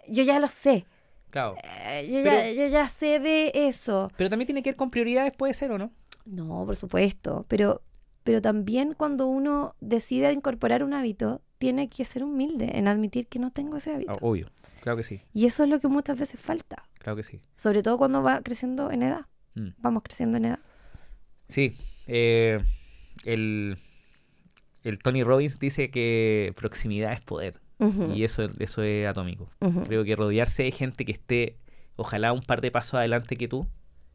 [0.07, 0.85] yo ya lo sé.
[1.29, 1.55] Claro.
[1.63, 4.11] Eh, yo, Pero- ya, yo ya sé de eso.
[4.17, 5.91] Pero también tiene que ver con prioridades, puede ser o no.
[6.25, 7.81] No, por supuesto, pero,
[8.23, 13.39] pero también cuando uno decide incorporar un hábito, tiene que ser humilde en admitir que
[13.39, 14.11] no tengo ese hábito.
[14.11, 14.47] Ah, obvio.
[14.81, 15.21] Claro que sí.
[15.33, 17.39] Y eso es lo que muchas veces falta, Claro que sí.
[17.55, 19.25] sobre todo cuando va creciendo en edad.
[19.55, 19.69] Mm.
[19.79, 20.59] Vamos creciendo en edad.
[21.47, 21.73] Sí.
[22.07, 22.59] eh,
[23.25, 23.77] el,
[24.83, 27.59] el Tony Robbins dice que proximidad es poder.
[28.15, 29.49] Y eso, eso es atómico.
[29.87, 31.57] Creo que rodearse de gente que esté,
[31.95, 33.67] ojalá, un par de pasos adelante que tú.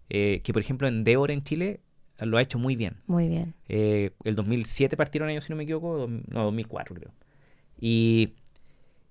[0.09, 1.81] eh, que por ejemplo Endeavor en Chile
[2.21, 2.95] lo ha hecho muy bien.
[3.09, 3.55] Muy bien.
[3.69, 7.11] Eh, el 2007 partieron ellos, si no me equivoco, dos- no, 2004 creo.
[7.81, 8.35] Y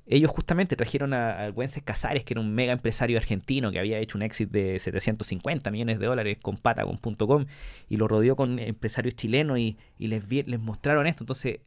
[0.07, 3.99] ellos justamente trajeron a, a Güences Casares, que era un mega empresario argentino que había
[3.99, 7.45] hecho un exit de 750 millones de dólares con Patagon.com
[7.89, 11.23] y lo rodeó con empresarios chilenos y, y les, vi- les mostraron esto.
[11.23, 11.59] Entonces,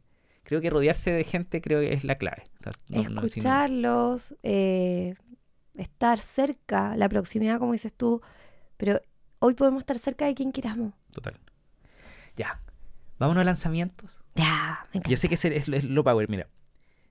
[0.49, 2.43] creo que rodearse de gente creo que es la clave.
[2.59, 5.13] O sea, no- no- si no- Escucharlos, eh,
[5.77, 8.21] estar cerca, la proximidad, como dices tú,
[8.77, 8.99] pero
[9.39, 10.93] hoy podemos estar cerca de quien queramos.
[11.11, 11.35] Total.
[12.35, 12.59] Ya.
[13.19, 14.21] Vámonos a lanzamientos.
[14.35, 15.09] Ya, me encanta.
[15.09, 16.47] Yo sé que es, es, es low power, mira.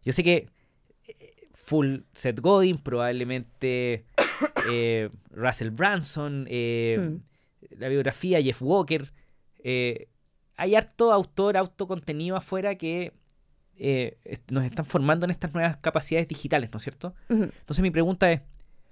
[0.04, 0.48] Yo sé que
[1.06, 4.04] eh, full Seth Godin, probablemente
[4.70, 7.78] eh, Russell Branson, eh, Mm.
[7.78, 9.12] la biografía Jeff Walker.
[9.62, 10.08] eh,
[10.60, 13.12] hay harto autor, autocontenido afuera que
[13.78, 14.18] eh,
[14.50, 17.14] nos están formando en estas nuevas capacidades digitales, ¿no es cierto?
[17.28, 18.42] Entonces mi pregunta es,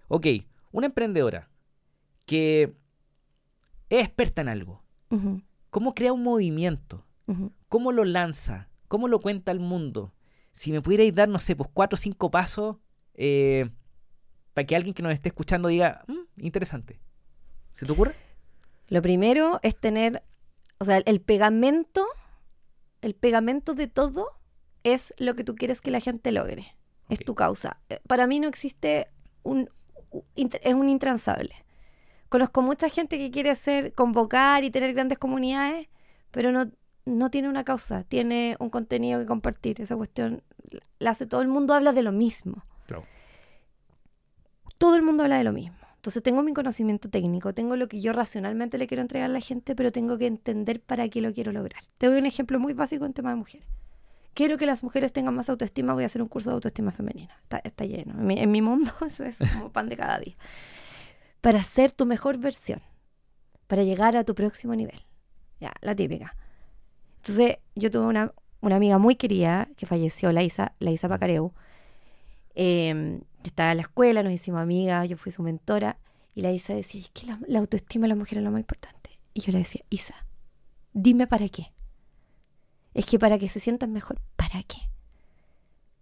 [0.08, 0.26] ok,
[0.72, 1.48] una emprendedora
[2.24, 2.74] que
[3.88, 4.82] es experta en algo,
[5.70, 7.04] ¿cómo crea un movimiento?
[7.68, 8.68] ¿Cómo lo lanza?
[8.88, 10.12] ¿Cómo lo cuenta al mundo?
[10.52, 12.76] Si me pudierais dar, no sé, pues cuatro o cinco pasos
[13.14, 13.68] eh,
[14.54, 17.00] para que alguien que nos esté escuchando diga, "Mm, interesante.
[17.72, 18.14] ¿Se te ocurre?
[18.88, 20.22] Lo primero es tener,
[20.78, 22.06] o sea, el pegamento,
[23.02, 24.28] el pegamento de todo
[24.84, 26.76] es lo que tú quieres que la gente logre.
[27.08, 27.78] Es tu causa.
[27.88, 29.08] Eh, Para mí no existe
[29.42, 29.68] un,
[30.34, 31.54] es un intransable.
[32.28, 35.88] Conozco mucha gente que quiere ser, convocar y tener grandes comunidades,
[36.32, 36.70] pero no,
[37.04, 39.80] no tiene una causa, tiene un contenido que compartir.
[39.80, 40.42] Esa cuestión
[40.98, 43.04] la hace todo el mundo habla de lo mismo Claro.
[44.78, 45.76] todo el mundo habla de lo mismo.
[45.96, 49.40] Entonces tengo mi conocimiento técnico, tengo lo que yo racionalmente le quiero entregar a la
[49.40, 51.82] gente, pero tengo que entender para qué lo quiero lograr.
[51.98, 53.66] Te doy un ejemplo muy básico en tema de mujeres.
[54.36, 57.34] Quiero que las mujeres tengan más autoestima, voy a hacer un curso de autoestima femenina.
[57.44, 58.12] Está, está lleno.
[58.30, 60.36] En mi, mundo eso es como pan de cada día.
[61.40, 62.82] Para ser tu mejor versión,
[63.66, 65.00] para llegar a tu próximo nivel.
[65.58, 66.36] Ya, la típica.
[67.16, 71.54] Entonces yo tuve una, una amiga muy querida que falleció, la Isa, la Isa Pacareu,
[72.54, 75.96] eh, que estaba en la escuela, nos hicimos amigas, yo fui su mentora,
[76.34, 78.60] y la Isa decía, es que la, la autoestima de la mujer es lo más
[78.60, 79.18] importante.
[79.32, 80.26] Y yo le decía, Isa,
[80.92, 81.72] dime para qué.
[82.96, 84.78] Es que para que se sientan mejor, ¿para qué?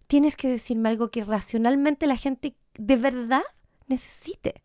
[0.07, 3.43] Tienes que decirme algo que racionalmente la gente de verdad
[3.89, 4.63] necesite.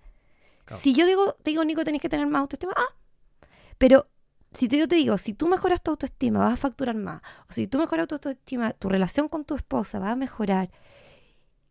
[0.64, 0.80] Claro.
[0.80, 2.96] Si yo digo, te digo, Nico, tenés que tener más autoestima, ah,
[3.80, 4.08] pero
[4.52, 7.24] si yo te digo, si tú mejoras tu autoestima, vas a facturar más.
[7.50, 10.70] O si tú mejoras tu autoestima, tu relación con tu esposa va a mejorar.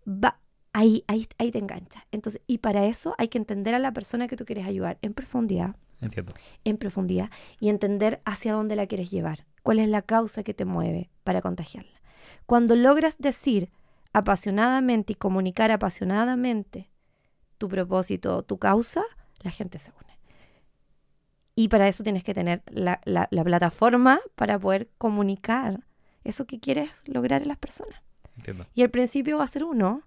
[0.08, 0.40] Va,
[0.72, 2.02] ahí, ahí, ahí te enganchas.
[2.10, 5.14] Entonces, y para eso hay que entender a la persona que tú quieres ayudar en
[5.14, 6.32] profundidad, Entiendo.
[6.64, 7.30] en profundidad,
[7.60, 9.46] y entender hacia dónde la quieres llevar.
[9.62, 12.00] ¿Cuál es la causa que te mueve para contagiarla?
[12.46, 13.70] Cuando logras decir
[14.12, 16.90] apasionadamente y comunicar apasionadamente
[17.58, 19.02] tu propósito, tu causa,
[19.42, 20.18] la gente se une.
[21.54, 25.84] Y para eso tienes que tener la, la- la plataforma para poder comunicar
[26.24, 28.00] eso que quieres lograr en las personas.
[28.36, 28.66] Entiendo.
[28.74, 30.02] Y el principio va a ser uno,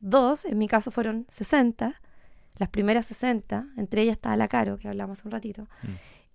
[0.00, 2.00] dos, en mi caso fueron 60,
[2.56, 5.62] las primeras 60, entre ellas estaba la Caro, que hablamos hace un ratito.
[5.82, 5.88] Mm.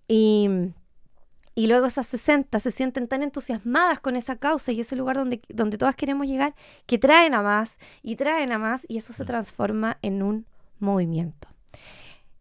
[0.07, 0.49] Y,
[1.55, 5.41] y luego esas 60 se sienten tan entusiasmadas con esa causa y ese lugar donde,
[5.49, 6.55] donde todas queremos llegar,
[6.86, 9.28] que traen a más y traen a más y eso se Mm.
[9.28, 10.45] transforma en un
[10.80, 11.47] movimiento.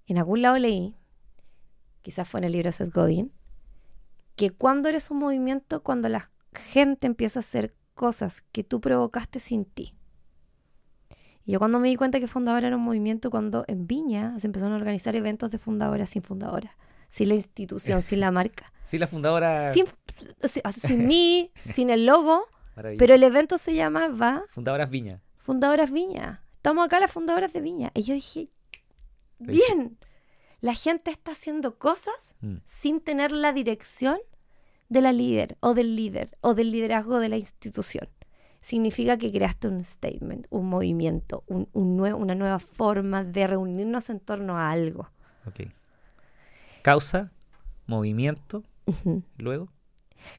[0.06, 0.94] En algún lado leí,
[2.02, 3.32] quizás fue en el libro de Seth Godin,
[4.36, 9.40] que cuando eres un movimiento, cuando la gente empieza a hacer cosas que tú provocaste
[9.40, 9.94] sin ti.
[11.48, 14.46] Y yo cuando me di cuenta que Fundadora era un movimiento, cuando en Viña se
[14.46, 16.72] empezaron a organizar eventos de fundadoras sin fundadoras,
[17.08, 19.72] sin la institución, sin la marca, Sí, la fundadora...
[19.72, 19.86] sin,
[20.82, 22.44] sin mí, sin el logo,
[22.98, 25.22] pero el evento se llamaba Fundadoras Viña.
[25.38, 26.42] Fundadoras Viña.
[26.56, 27.92] Estamos acá las fundadoras de Viña.
[27.94, 28.50] Y yo dije,
[29.38, 29.96] bien,
[30.60, 32.56] la gente está haciendo cosas Mm.
[32.66, 34.18] sin tener la dirección
[34.90, 38.06] de la líder o del líder o del liderazgo de la institución.
[38.60, 44.10] Significa que creaste un statement, un movimiento, un, un nue- una nueva forma de reunirnos
[44.10, 45.08] en torno a algo.
[45.46, 45.60] Ok.
[46.82, 47.28] Causa,
[47.86, 48.62] movimiento,
[49.36, 49.68] luego.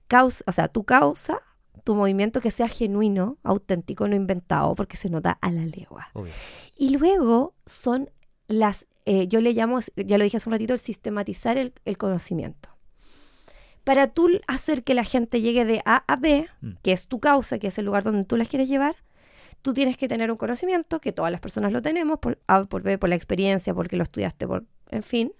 [0.08, 1.42] Causa, o sea, tu causa,
[1.84, 6.10] tu movimiento que sea genuino, auténtico, no inventado, porque se nota a la legua.
[6.14, 6.34] Obvio.
[6.76, 8.10] Y luego son
[8.48, 11.98] las, eh, yo le llamo, ya lo dije hace un ratito, el sistematizar el, el
[11.98, 12.70] conocimiento.
[13.84, 16.72] Para tú hacer que la gente llegue de A a B, Mm.
[16.84, 18.96] que es tu causa, que es el lugar donde tú las quieres llevar,
[19.62, 22.82] tú tienes que tener un conocimiento, que todas las personas lo tenemos, por A por
[22.84, 25.34] B, por la experiencia, porque lo estudiaste, por, en fin.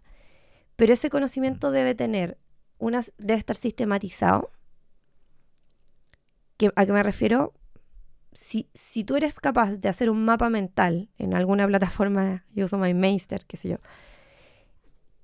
[0.76, 2.38] Pero ese conocimiento debe tener
[2.80, 4.50] unas, debe estar sistematizado.
[6.58, 7.54] ¿Qué- ¿A qué me refiero?
[8.32, 12.78] si, si tú eres capaz de hacer un mapa mental en alguna plataforma, yo uso
[12.78, 13.78] MyMeister, qué sé yo,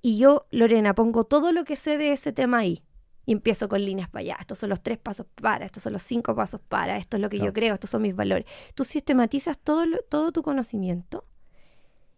[0.01, 2.83] y yo, Lorena, pongo todo lo que sé de ese tema ahí,
[3.25, 6.03] y empiezo con líneas para allá, estos son los tres pasos para, estos son los
[6.03, 8.45] cinco pasos para, esto es lo que yo creo, estos son mis valores.
[8.75, 11.25] Tú sistematizas todo, lo- todo tu conocimiento,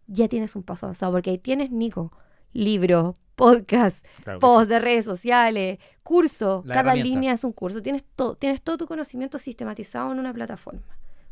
[0.06, 2.12] ya tienes un paso avanzado, porque ahí tienes, Nico,
[2.52, 8.04] libro, podcast, Claro post de redes sociales, curso, La cada línea es un curso, tienes
[8.16, 10.82] todo, tienes todo tu conocimiento sistematizado en una plataforma,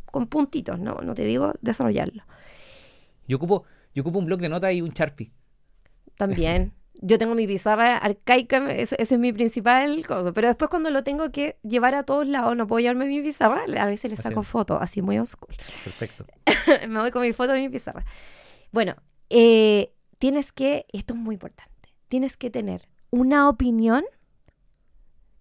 [0.04, 2.22] con puntitos, no, no te digo desarrollarlo.
[3.28, 3.64] Yo ocupo,
[3.94, 5.32] yo ocupo un blog de notas y un Sharpie.
[6.16, 10.90] También, yo tengo mi pizarra arcaica, ese, ese es mi principal cosa, pero después cuando
[10.90, 14.16] lo tengo que llevar a todos lados, no puedo llevarme mi pizarra, a veces le
[14.16, 15.56] saco fotos, así muy oscuro.
[15.84, 16.26] Perfecto.
[16.88, 18.04] me voy con mi foto de mi pizarra.
[18.72, 18.96] Bueno,
[19.30, 24.04] eh, tienes que, esto es muy importante, tienes que tener una opinión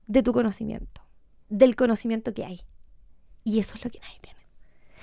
[0.07, 1.01] de tu conocimiento,
[1.49, 2.61] del conocimiento que hay.
[3.43, 4.34] Y eso es lo que nadie tiene.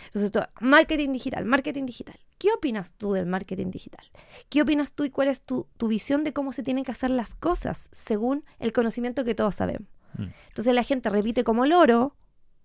[0.06, 2.18] Entonces, esto, marketing digital, marketing digital.
[2.38, 4.04] ¿Qué opinas tú del marketing digital?
[4.48, 7.10] ¿Qué opinas tú y cuál es tu, tu visión de cómo se tienen que hacer
[7.10, 9.88] las cosas según el conocimiento que todos sabemos?
[10.18, 10.26] Mm.
[10.48, 12.16] Entonces la gente repite como loro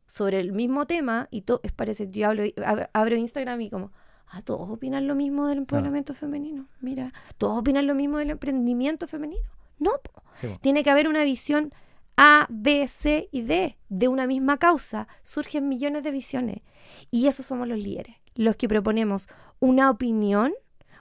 [0.07, 3.69] sobre el mismo tema y todo, es parece que yo hablo, ab- abro Instagram y
[3.69, 3.91] como,
[4.27, 6.67] ah, todos opinan lo mismo del empoderamiento femenino.
[6.81, 9.43] Mira, todos opinan lo mismo del emprendimiento femenino.
[9.79, 9.91] No.
[10.35, 10.57] Sí, po.
[10.59, 11.71] tiene que haber una visión
[12.17, 15.07] A, B, C y D de una misma causa.
[15.23, 16.63] Surgen millones de visiones.
[17.11, 19.27] Y esos somos los líderes, los que proponemos
[19.59, 20.53] una opinión,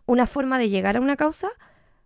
[0.05, 1.49] una forma de llegar a una causa,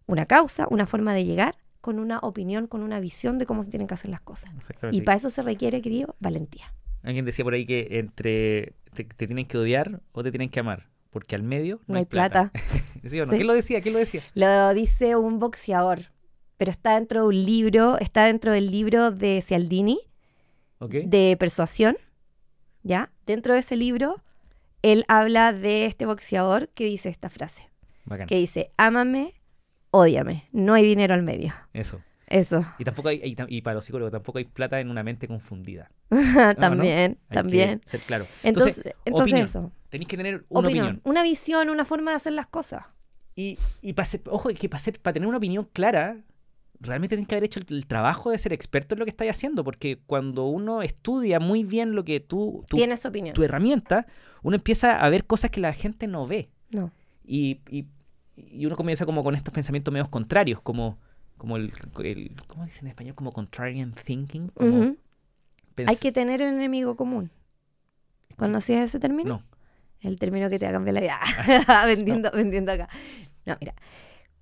[0.07, 3.71] una causa, una forma de llegar con una opinión, con una visión de cómo se
[3.71, 4.53] tienen que hacer las cosas.
[4.93, 6.73] Y para eso se requiere, querido, valentía.
[7.03, 10.61] Alguien decía por ahí que entre te, te tienen que odiar o te tienen que
[10.61, 10.89] amar.
[11.11, 12.53] Porque al medio No, hay plata.
[13.05, 13.33] ¿Sí o no?
[13.33, 13.39] Sí.
[13.39, 13.81] ¿Quién lo decía?
[13.81, 14.23] ¿Quién lo decía?
[14.35, 16.13] Lo dice un boxeador,
[16.61, 19.99] pero está dentro de un libro, está dentro del libro de Cialdini,
[20.79, 21.97] de persuasión,
[22.83, 23.11] ¿ya?
[23.25, 24.23] Dentro de ese libro,
[24.83, 27.71] él habla de este boxeador que dice esta frase,
[28.05, 28.27] Bacán.
[28.27, 29.33] que dice, ámame,
[29.91, 31.55] ódiame, no hay dinero al medio.
[31.73, 32.03] Eso.
[32.27, 35.91] Eso, Y tampoco hay, y, para los psicólogos tampoco hay plata en una mente confundida.
[36.11, 36.55] no.
[36.57, 37.81] también, Hay también.
[37.81, 38.27] que ser claro.
[38.43, 41.01] Entonces, entonces eso, Tenéis que tener una opinión, opinión.
[41.05, 42.85] una visión, una forma de hacer las cosas.
[43.35, 46.19] Y, y para ser- ojo, que para, ser- para tener una opinión clara,
[46.81, 49.31] realmente tienes que haber hecho el, el trabajo de ser experto en lo que estáis
[49.31, 49.63] haciendo.
[49.65, 53.35] Porque cuando uno estudia muy bien lo que tú, tu, Tienes opinión.
[53.35, 54.07] tu herramienta,
[54.43, 56.49] uno empieza a ver cosas que la gente no ve.
[56.71, 56.91] No.
[57.25, 57.87] Y, y,
[58.37, 60.99] y uno comienza como con estos pensamientos medios contrarios, como,
[61.37, 61.73] como el,
[62.03, 63.15] el- ¿cómo dicen en español?
[63.15, 64.49] Como contrarian thinking.
[64.49, 64.97] Como Ujú.
[65.77, 67.31] pens- Hay que tener el enemigo común.
[68.37, 69.29] ¿Conocías ese término?
[69.29, 69.43] No,
[70.01, 71.19] El término que te va a cambiar la vida.
[71.87, 72.89] vendiendo, vendiendo acá.
[73.45, 73.75] No, mira.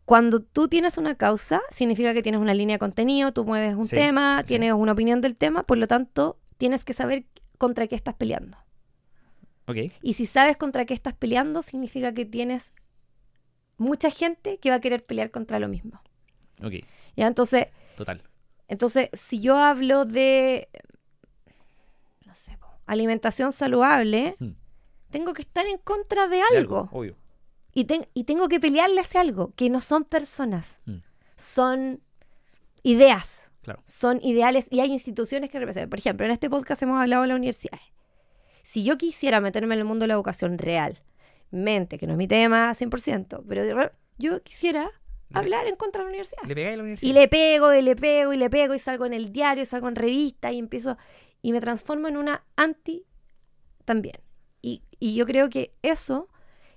[0.08, 3.86] Cuando tú tienes una causa, significa que tienes una línea de contenido, tú mueves un
[3.86, 4.48] Sí, tema, sí.
[4.48, 7.26] tienes una opinión del tema, por lo tanto, tienes que saber
[7.58, 8.56] contra qué estás peleando.
[9.66, 9.76] ok.
[10.00, 12.72] Y si sabes contra qué estás peleando, significa que tienes
[13.76, 16.00] mucha gente que va a querer pelear contra lo mismo.
[16.64, 16.72] Ok,
[17.14, 17.26] ¿Ya?
[17.26, 18.22] Entonces, total.
[18.66, 20.68] entonces, si yo hablo de,
[22.24, 22.56] no sé,
[22.86, 24.52] alimentación saludable, Mm.
[25.10, 26.88] tengo que estar en contra de De algo.
[26.92, 27.14] Obvio.
[27.74, 30.96] Y, y tengo que pelearle hacia algo, que no son personas, Mm.
[31.36, 32.00] son
[32.82, 33.82] ideas, Claro.
[33.86, 35.90] son ideales y hay instituciones que representan.
[35.90, 37.82] Por ejemplo, en este podcast hemos hablado de las universidades.
[38.62, 41.02] Si yo quisiera meterme en el mundo de la educación real,
[41.50, 44.90] mente, que no es mi tema 100%, pero yo quisiera
[45.30, 46.42] Le- hablar en contra de la universidad.
[46.46, 47.10] Le pegáis a la universidad.
[47.10, 49.66] Y le pego, y le pego, y le pego, y salgo en el diario, y
[49.66, 50.96] salgo en revista, y empiezo,
[51.42, 53.04] y me transformo en una anti
[53.84, 54.16] también.
[54.62, 56.28] Y, y yo creo que eso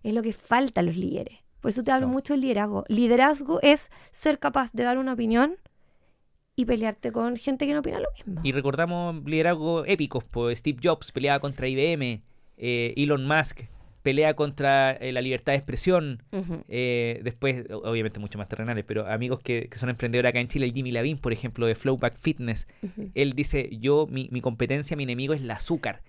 [0.03, 1.39] es lo que falta a los líderes.
[1.59, 2.13] Por eso te hablo No.
[2.13, 2.85] mucho del liderazgo.
[2.87, 5.55] Liderazgo es ser capaz de dar una opinión
[6.55, 8.41] y pelearte con gente que no opina lo mismo.
[8.43, 12.21] Y recordamos liderazgos épicos, pues Steve Jobs peleaba contra IBM,
[12.57, 13.61] eh, Elon Musk
[14.03, 16.23] pelea contra eh, la libertad de expresión.
[16.67, 20.65] Eh, después, obviamente mucho más terrenales, pero amigos que, que son emprendedores acá en Chile,
[20.65, 22.67] el Jimmy Lavín, por ejemplo, de Flowback Fitness,
[23.13, 26.01] él dice, yo, mi, mi competencia, mi enemigo es el azúcar,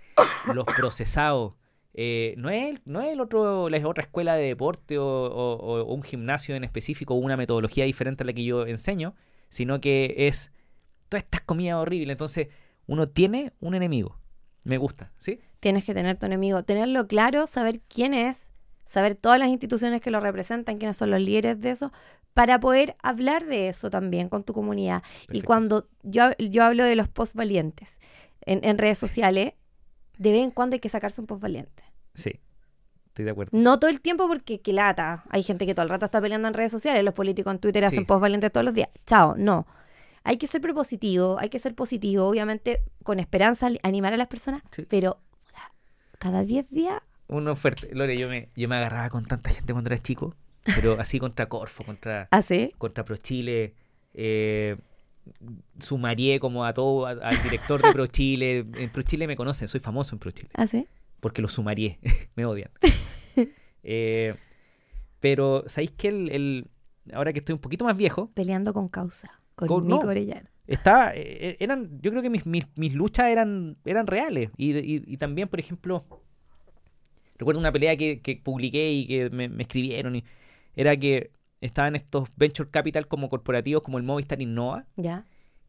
[0.55, 1.53] los procesados.
[1.95, 5.83] Eh, no es, no es el otro, la otra escuela de deporte o, o- o-
[5.83, 9.15] o un gimnasio en específico o una metodología diferente a la que yo enseño,
[9.51, 10.51] sino que es
[11.11, 12.15] todas estas comidas horribles.
[12.15, 12.49] Entonces,
[12.87, 14.17] uno tiene un enemigo.
[14.65, 15.41] Me gusta, ¿sí?
[15.61, 18.51] Tienes que tener tu enemigo, tenerlo claro, saber quién es,
[18.85, 21.93] saber todas las instituciones que lo representan, quiénes son los líderes de eso,
[22.33, 25.03] para poder hablar de eso también con tu comunidad.
[25.31, 27.99] Y cuando yo, yo hablo de los post valientes
[28.47, 29.53] en, en redes sociales,
[30.23, 31.83] de vez en cuando hay que sacarse un post valiente.
[32.15, 32.41] Sí,
[33.07, 33.51] estoy de acuerdo.
[33.59, 35.25] No todo el tiempo porque que lata.
[35.31, 37.83] Hay gente que todo el rato está peleando en redes sociales, los políticos en Twitter
[37.83, 37.87] Sí.
[37.89, 38.89] hacen post valientes todos los días.
[39.07, 39.67] Chao, no.
[40.25, 44.63] Hay que ser propositivo, hay que ser positivo, obviamente con esperanza, animar a las personas,
[44.71, 44.87] Sí.
[44.89, 45.19] pero
[46.19, 47.89] cada 10 días Uno fuerte.
[47.93, 51.49] Lore, yo me, yo me agarraba con tanta gente cuando era chico, pero así contra
[51.49, 52.73] Corfo, contra, hace.
[52.79, 53.75] contra ProChile.
[54.15, 54.77] Eh,
[55.79, 58.59] sumarié como a todo, a- al director de ProChile.
[58.77, 60.87] En ProChile me conocen, soy famoso en ProChile, Hace.
[61.21, 61.99] porque lo sumarié,
[62.37, 62.71] me odian.
[63.83, 64.35] Eh,
[65.21, 66.67] pero, ¿sabéis que el, el-
[67.13, 69.41] ahora que estoy un poquito más viejo, Peleando con causa.
[69.55, 70.09] Con, Con- Nico no.
[70.11, 70.51] Orellana.
[70.67, 74.51] estaba, eh, eran, yo creo que mis, mis, mis luchas eran, eran reales.
[74.57, 76.05] Y, y- y también, por ejemplo,
[77.39, 80.17] recuerdo una pelea que, que publiqué y que me, me escribieron.
[80.17, 80.25] Y
[80.77, 81.31] era que
[81.63, 85.25] estaban estos venture capital como corporativos como el Movistar Innova, Ya.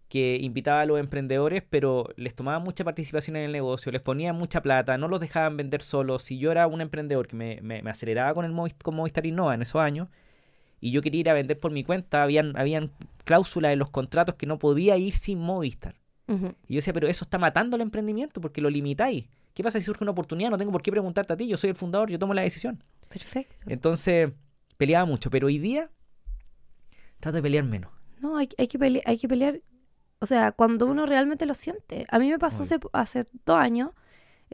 [0.09, 4.35] que invitaba a los emprendedores, pero les tomaban mucha participación en el negocio, les ponían
[4.35, 6.23] mucha plata, no los dejaban vender solos.
[6.23, 9.25] Si yo era un emprendedor que me, me- me aceleraba con el Movis- con Movistar
[9.25, 10.07] Innova en esos años,
[10.81, 12.91] y yo quería ir a vender por mi cuenta, habían, habían
[13.23, 15.95] cláusulas en los contratos que no podía ir sin Movistar.
[16.27, 19.25] Y yo decía, pero eso está matando el emprendimiento porque lo limitáis.
[19.53, 20.49] ¿Qué pasa si surge una oportunidad?
[20.49, 22.83] No tengo por qué preguntarte a ti, yo soy el fundador, yo tomo la decisión.
[23.07, 23.55] Perfecto.
[23.67, 24.31] Entonces,
[24.77, 25.89] peleaba mucho, pero hoy día
[27.19, 27.91] trato de pelear menos.
[28.19, 29.61] No, hay, hay que pelear, hay que pelear,
[30.19, 32.05] o sea, cuando uno realmente lo siente.
[32.09, 33.91] A mí me pasó hace, hace dos años,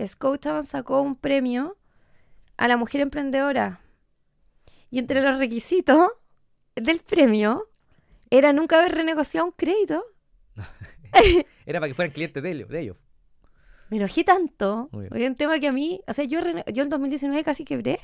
[0.05, 1.77] Scotiabank sacó un premio
[2.57, 3.81] a la mujer emprendedora.
[4.91, 6.09] Y entre los requisitos
[6.75, 7.69] del premio
[8.29, 10.03] era nunca haber renegociado un crédito.
[11.65, 12.69] Era para que fueran clientes de ellos.
[12.69, 12.97] De ellos.
[13.89, 14.89] Me enojé tanto.
[15.11, 16.39] Es un tema que a mí, o sea, yo,
[16.71, 17.99] yo en 2019 casi quebré.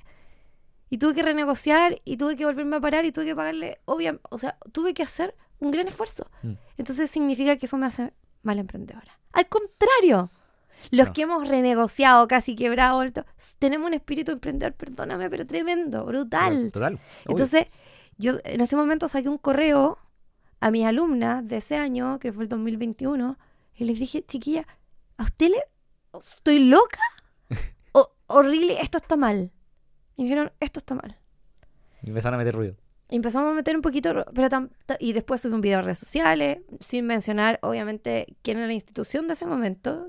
[0.90, 4.26] Y tuve que renegociar y tuve que volverme a parar y tuve que pagarle, obviamente,
[4.30, 6.30] o sea, tuve que hacer un gran esfuerzo.
[6.44, 6.54] Mm.
[6.78, 8.14] Entonces significa que eso me hace
[8.44, 9.20] mala emprendedora.
[9.34, 10.30] Al contrario,
[10.92, 11.14] los No.
[11.14, 13.04] que hemos renegociado, casi quebrado,
[13.60, 16.70] tenemos un espíritu emprendedor, perdóname, pero tremendo, brutal.
[16.72, 17.00] Total.
[17.28, 17.68] Entonces,
[18.18, 19.98] yo en ese momento saqué un correo
[20.60, 23.38] a mis alumnas de ese año, que fue el 2021,
[23.76, 24.66] y les dije, chiquilla,
[25.18, 25.64] ¿a usted le...
[26.18, 27.00] ¿Estoy loca?
[27.92, 29.52] O- horrible, esto está mal.
[30.18, 31.18] Y me dijeron, esto está mal.
[32.02, 32.76] Y empezaron a meter ruido.
[33.10, 36.00] Y empezamos a meter un poquito, pero tam- y después subí un video a redes
[36.00, 40.08] sociales, sin mencionar, obviamente, quién era la institución de ese momento.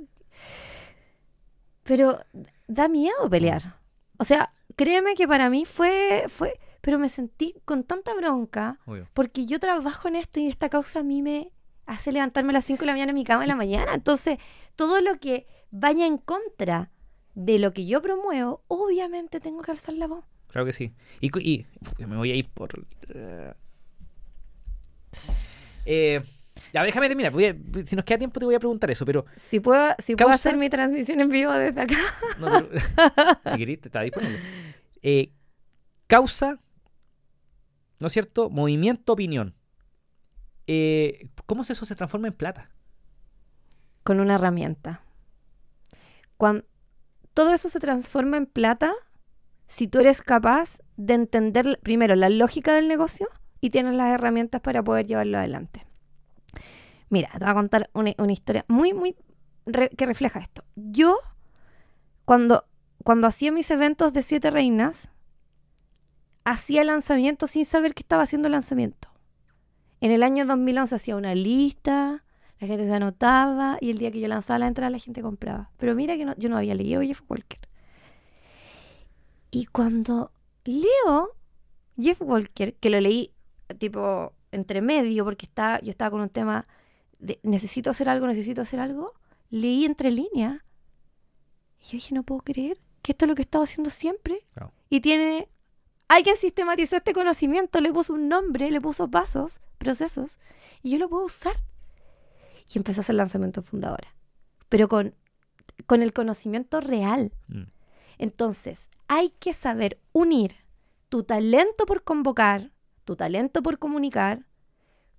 [1.83, 2.21] Pero
[2.67, 3.77] da miedo pelear.
[4.19, 9.09] O sea, créeme que para mí fue, fue, pero me sentí con tanta bronca, Obvio.
[9.15, 11.53] porque yo trabajo en esto y esta causa a mí me
[11.87, 13.93] hace levantarme a las 5 de la mañana en mi cama en la mañana.
[13.95, 14.39] Entonces,
[14.75, 16.91] todo lo que vaya en contra
[17.37, 20.25] de lo que yo promuevo, obviamente tengo que alzar la voz.
[20.49, 20.93] Claro que sí.
[21.21, 21.67] Y, y-
[22.07, 22.71] me voy a ir por.
[23.11, 23.53] eh,
[25.87, 26.23] eh,
[26.73, 27.33] ya, déjame terminar.
[27.33, 27.57] voy a-
[27.87, 29.27] si nos queda tiempo, te voy a preguntar eso, pero.
[29.37, 31.97] Si puedo, si puedo hacer mi transmisión en vivo desde acá.
[32.41, 32.69] no, pero-
[33.53, 34.41] si querés, te está disponible.
[35.03, 35.31] Eh,
[36.07, 36.59] causa,
[37.99, 38.51] ¿no es cierto?
[38.51, 39.55] Movimiento, opinión.
[40.67, 42.71] Eh, ¿Cómo eso se transforma en plata?
[44.03, 45.03] con una herramienta.
[46.37, 46.65] Cuando
[47.37, 48.95] todo eso se transforma en plata
[49.67, 53.29] si tú eres capaz de entender primero la lógica del negocio
[53.61, 55.85] y tienes las herramientas para poder llevarlo adelante.
[57.11, 59.17] Mira, te voy a contar una, historia muy, muy
[59.99, 60.65] que refleja esto.
[60.77, 61.19] Yo,
[62.25, 62.65] cuando,
[63.05, 65.11] cuando hacía mis eventos de siete reinas,
[66.45, 69.11] hacía lanzamiento sin saber que estaba haciendo lanzamiento.
[70.01, 72.25] En el año 2011 hacía una lista,
[72.59, 75.71] la gente se anotaba y el día que yo lanzaba la entrada la gente compraba.
[75.77, 77.61] Pero mira que no- yo no había leído Jeff Walker.
[79.51, 80.33] Y cuando
[80.65, 81.35] leo
[82.01, 83.33] Jeff Walker, que lo leí
[83.79, 86.67] tipo entre medio porque estaba, yo estaba con un tema
[87.19, 89.13] de necesito hacer algo, necesito hacer algo,
[89.51, 90.61] leí entre líneas.
[91.81, 94.45] Y yo dije, no puedo creer que esto es lo que he estado haciendo siempre.
[94.91, 95.49] Y tiene...
[96.09, 100.39] Alguien sistematizó este conocimiento, le puso un nombre, le puso pasos, procesos,
[100.83, 101.57] y yo lo puedo usar
[102.73, 104.15] y empecé a hacer lanzamiento fundadora.
[104.69, 105.15] Pero con,
[105.87, 107.33] con el conocimiento real.
[107.49, 107.65] Mm.
[108.19, 110.57] Entonces, hay que saber unir
[111.09, 112.73] tu talento por convocar,
[113.05, 114.47] tu talento por comunicar,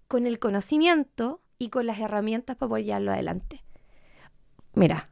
[0.08, 3.64] con el conocimiento y con las herramientas para poder llevarlo adelante.
[4.74, 5.10] Mira,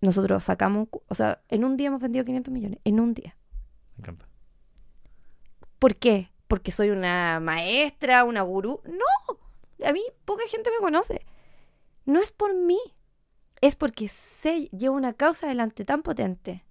[0.00, 3.36] nosotros sacamos, o sea, en un día hemos vendido 500 millones, en un día.
[3.96, 4.28] Me encanta.
[5.78, 6.30] ¿Por qué?
[6.48, 8.80] Porque soy una maestra, una gurú.
[8.84, 9.25] No,
[9.84, 11.24] a mí poca gente me conoce.
[12.04, 12.78] No es por mí,
[13.60, 16.64] es porque sé, llevo una causa adelante tan potente.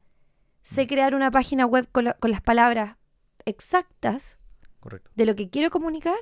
[0.64, 2.98] Sé crear una página web con, la- con las palabras
[3.46, 4.38] exactas
[4.80, 5.12] Correcto.
[5.16, 6.16] de lo que quiero comunicar.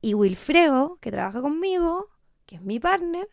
[0.00, 2.08] Y Wilfredo, que trabaja conmigo,
[2.46, 3.28] que es mi partner,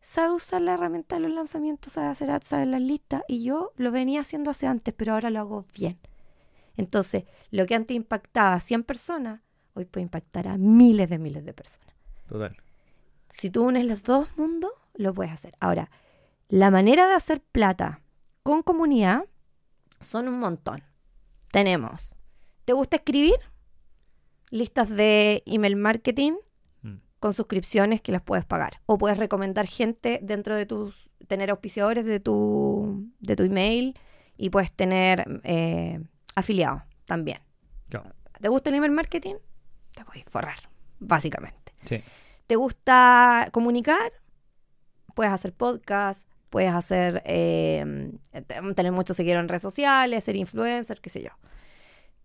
[0.00, 3.22] sabe usar la herramienta de los lanzamientos, sabe hacer ads, sabe las listas.
[3.28, 5.98] Y yo lo venía haciendo hace antes, pero ahora lo hago bien.
[6.76, 9.40] Entonces, lo que antes impactaba a 100 personas,
[9.74, 11.94] hoy puede impactar a miles de miles de personas.
[12.28, 12.56] Total.
[13.28, 15.54] Si tú unes los dos mundos, lo puedes hacer.
[15.60, 15.90] Ahora,
[16.48, 18.00] la manera de hacer plata
[18.42, 19.24] con comunidad
[20.00, 20.82] son un montón.
[21.50, 22.16] Tenemos,
[22.64, 23.34] ¿te gusta escribir?
[24.50, 26.34] Listas de email marketing
[26.82, 26.96] Mm.
[27.18, 28.80] con suscripciones que las puedes pagar.
[28.86, 33.98] O puedes recomendar gente dentro de tus, tener auspiciadores de tu, de tu email
[34.36, 35.98] y puedes tener eh,
[36.34, 37.38] afiliados también.
[37.88, 38.10] Claro.
[38.40, 39.36] ¿Te gusta el email marketing?
[39.94, 40.58] Te puedes forrar,
[40.98, 41.72] básicamente.
[41.84, 42.02] Sí.
[42.46, 44.12] ¿Te gusta comunicar?
[45.14, 51.00] Puedes hacer podcast, puedes hacer, eh, te- tener muchos seguidores en redes sociales, ser influencer,
[51.00, 51.30] qué sé yo.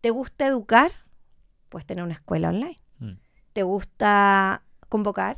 [0.02, 0.92] ¿Te gusta educar?
[1.70, 2.80] Puedes tener una escuela online.
[3.00, 3.14] Mm.
[3.54, 5.38] ¿Te gusta convocar?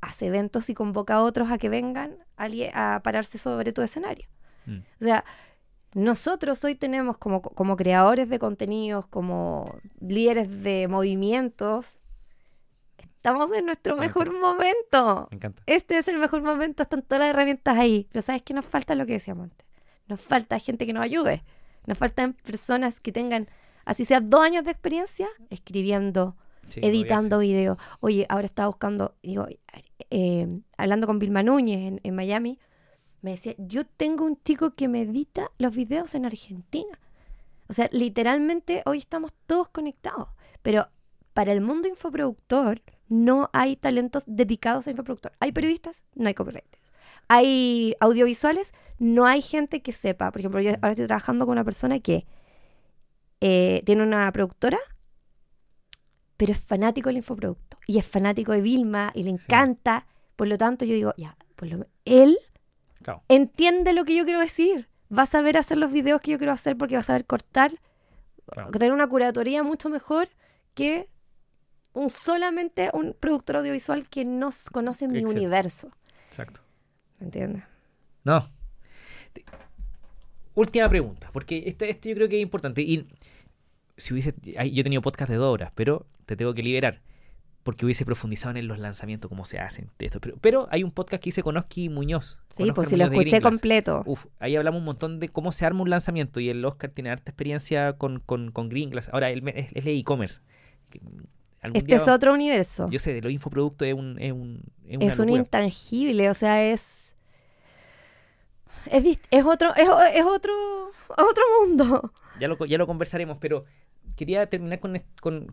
[0.00, 4.28] Haz eventos y convoca a otros a que vengan a pararse sobre tu escenario.
[4.66, 4.78] Mm.
[5.00, 5.24] O sea,
[5.94, 12.00] nosotros hoy tenemos como, como creadores de contenidos, como líderes de movimientos,
[12.98, 15.28] estamos en nuestro Me mejor momento.
[15.30, 15.62] Me encanta.
[15.66, 18.08] Este es el mejor momento, están todas las herramientas ahí.
[18.10, 18.94] Pero ¿sabes qué nos falta?
[18.94, 19.66] Lo que decíamos antes.
[20.08, 21.44] Nos falta gente que nos ayude.
[21.86, 23.48] Nos faltan personas que tengan,
[23.84, 26.36] así sea, dos años de experiencia escribiendo,
[26.68, 27.78] Sí, editando videos.
[28.00, 29.46] Oye, ahora estaba buscando, digo,
[30.10, 32.58] eh, hablando con Vilma Núñez en, en Miami,
[33.24, 37.00] me decía, yo tengo un chico que me edita los videos en Argentina.
[37.68, 40.28] O sea, literalmente hoy estamos todos conectados.
[40.60, 40.88] Pero
[41.32, 45.32] para el mundo infoproductor no hay talentos dedicados a infoproductor.
[45.40, 46.92] Hay periodistas, no hay copywriters.
[47.28, 50.30] Hay audiovisuales, no hay gente que sepa.
[50.30, 52.26] Por ejemplo, yo ahora estoy trabajando con una persona que
[53.40, 54.78] eh, tiene una productora,
[56.36, 57.78] pero es fanático del infoproducto.
[57.86, 60.06] Y es fanático de Vilma y le encanta.
[60.36, 62.36] Por lo tanto, yo digo, ya, por lo, él.
[63.04, 63.22] Claro.
[63.28, 64.88] entiende lo que yo quiero decir.
[65.16, 67.72] Va a saber hacer los videos que yo quiero hacer porque va a saber cortar,
[68.50, 68.70] Claro.
[68.72, 70.28] tener una curatoría mucho mejor
[70.74, 71.08] que
[71.92, 75.90] un solamente un productor audiovisual que no conoce mi universo.
[76.28, 76.60] Exacto.
[77.20, 77.62] ¿Me entiendes?
[78.24, 78.48] No.
[80.54, 82.80] Última pregunta, porque este, este yo creo que es importante.
[82.82, 83.08] Y
[83.96, 84.34] si hubiese.
[84.42, 87.00] Yo he tenido podcast de dos horas, pero te tengo que liberar.
[87.64, 89.90] Porque hubiese profundizado en los lanzamientos, cómo se hacen.
[89.98, 90.20] esto.
[90.20, 92.38] Pero, pero hay un podcast que hice con Oski Muñoz.
[92.54, 94.02] Sí, pues si lo Muñoz escuché completo.
[94.06, 96.38] Uf, ahí hablamos un montón de cómo se arma un lanzamiento.
[96.40, 99.08] Y el Oscar tiene harta experiencia con, con, con Gringlas.
[99.12, 100.40] Ahora, él es, es de e-commerce.
[101.62, 102.88] Algún Este día- es otro universo.
[102.90, 104.18] Yo sé, de los infoproductos es un.
[104.20, 107.16] Es, un, es una es un intangible, o sea, es.
[108.90, 110.52] Es, es otro, es, es otro,
[111.08, 112.12] otro mundo.
[112.38, 113.64] Ya lo, ya lo conversaremos, pero
[114.16, 115.00] quería terminar con,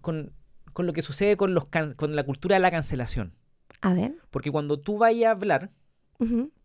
[0.01, 0.33] con,
[0.73, 3.33] con lo que sucede con, los can- con la cultura de la cancelación.
[3.81, 4.15] A ver.
[4.29, 5.71] Porque cuando tú vayas a hablar,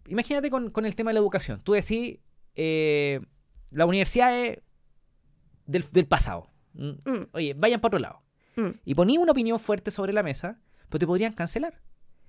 [0.09, 1.61] imagínate con, con el tema de la educación.
[1.63, 2.19] Tú decís,
[2.55, 3.21] eh,
[3.71, 4.59] la universidad es
[5.67, 6.51] del, del pasado.
[6.75, 7.27] Mm, Mm.
[7.33, 8.23] Oye, vayan para otro lado.
[8.57, 8.71] mm.
[8.85, 11.81] Y poní una opinión fuerte sobre la mesa, pero te podrían cancelar.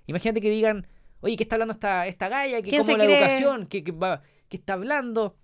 [0.07, 0.87] Imagínate que digan,
[1.19, 2.61] oye, ¿qué está hablando esta, esta galla?
[2.61, 3.17] Que ¿Quién como se la cree?
[3.17, 5.35] educación, que, que, va- que está hablando,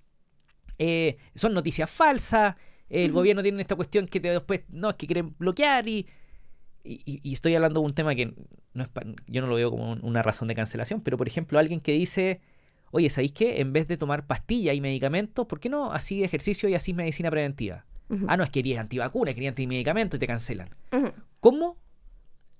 [0.79, 2.55] eh, son noticias falsas,
[2.89, 6.07] el gobierno tiene esta cuestión que te- después, no, es que quieren bloquear y,
[6.83, 8.33] y, y- estoy hablando de un tema que
[8.73, 11.27] no es pa- yo no lo veo como un- una razón de cancelación, pero por
[11.27, 12.41] ejemplo alguien que dice,
[12.91, 13.61] oye, ¿sabéis qué?
[13.61, 17.29] En vez de tomar pastillas y medicamentos, ¿por qué no así ejercicio y así medicina
[17.31, 17.85] preventiva?
[18.29, 20.69] Ah, no, es que eres antivacuna, querías antimedicamento y te cancelan.
[21.39, 21.77] ¿Cómo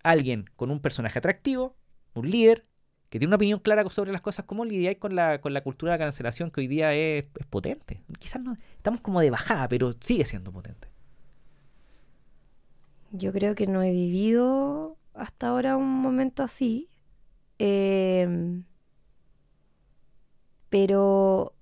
[0.04, 1.76] alguien con un personaje atractivo,
[2.14, 2.66] un líder,
[3.10, 5.92] que tiene una opinión clara sobre las cosas, cómo lidiáis con la, con la cultura
[5.92, 8.02] de la cancelación que hoy día es, es potente?
[8.20, 10.88] Quizás no, estamos como de bajada, pero sigue siendo potente.
[13.14, 16.90] Yo creo que no he vivido hasta ahora un momento así.
[17.60, 18.66] Em,
[20.70, 21.54] pero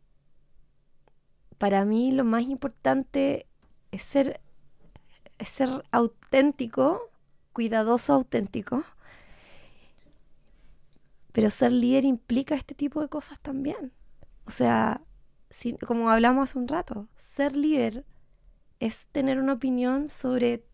[1.58, 3.48] para mí lo más importante
[3.92, 4.42] es ser,
[5.40, 7.02] es ser auténtico,
[7.54, 8.84] cuidadoso auténtico.
[11.32, 13.94] Pero ser líder implica este tipo de cosas también.
[14.46, 15.02] O sea,
[15.50, 18.06] si- como hablamos hace un rato, ser líder
[18.80, 20.66] es tener una opinión sobre,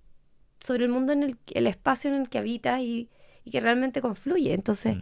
[0.59, 3.09] sobre el mundo en el, el espacio en el que habitas y,
[3.43, 4.53] y que realmente confluye.
[4.53, 5.01] Entonces, Mm.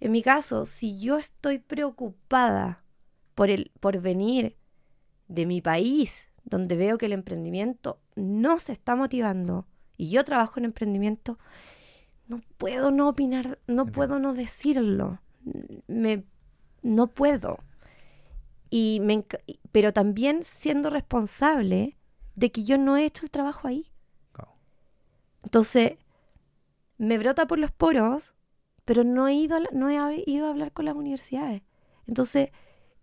[0.00, 2.84] en mi caso, si yo estoy preocupada
[3.34, 4.56] por el porvenir
[5.28, 9.66] de mi país, donde veo que el emprendimiento no se está motivando
[9.96, 11.38] y yo trabajo en emprendimiento,
[12.26, 13.92] no puedo no opinar, no Entiendo.
[13.92, 15.20] puedo no decirlo.
[15.86, 16.24] Me,
[16.82, 17.58] no puedo.
[18.70, 19.24] Y me
[19.72, 21.96] pero también siendo responsable
[22.34, 23.90] de que yo no he hecho el trabajo ahí.
[25.48, 25.96] Entonces,
[26.98, 28.34] me brota por los poros,
[28.84, 31.62] pero no he ido a, la- no he ido a hablar con las universidades.
[32.06, 32.50] Entonces,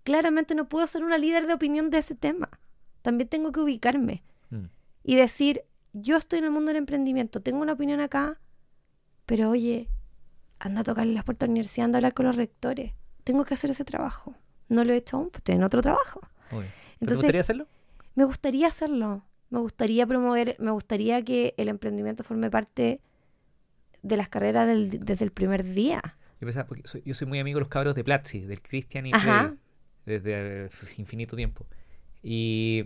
[0.03, 2.49] claramente no puedo ser una líder de opinión de ese tema.
[3.01, 4.21] También tengo que ubicarme
[4.51, 4.65] Mm.
[5.03, 8.39] y decir, yo estoy en el mundo del emprendimiento, tengo una opinión acá,
[9.25, 9.89] pero oye,
[10.59, 12.93] anda a tocarle las puertas a la universidad, anda a hablar con los rectores.
[13.23, 14.35] Tengo que hacer ese trabajo.
[14.69, 16.19] No lo he hecho aún, pues estoy en otro trabajo.
[16.51, 16.67] ¿Pero ¿Te
[16.99, 17.67] Entonces, gustaría hacerlo?
[18.13, 19.23] me gustaría hacerlo.
[19.55, 22.99] Me gustaría promover, me gustaría que el emprendimiento forme parte
[24.03, 26.01] de las carreras del- desde el primer día.
[26.41, 29.05] Yo, pensaba, porque soy, yo soy muy amigo de los cabros de Platzi, del Cristian
[29.05, 29.11] y.
[29.13, 29.55] Freddy,
[30.05, 31.65] desde eh, infinito tiempo.
[32.21, 32.83] Y,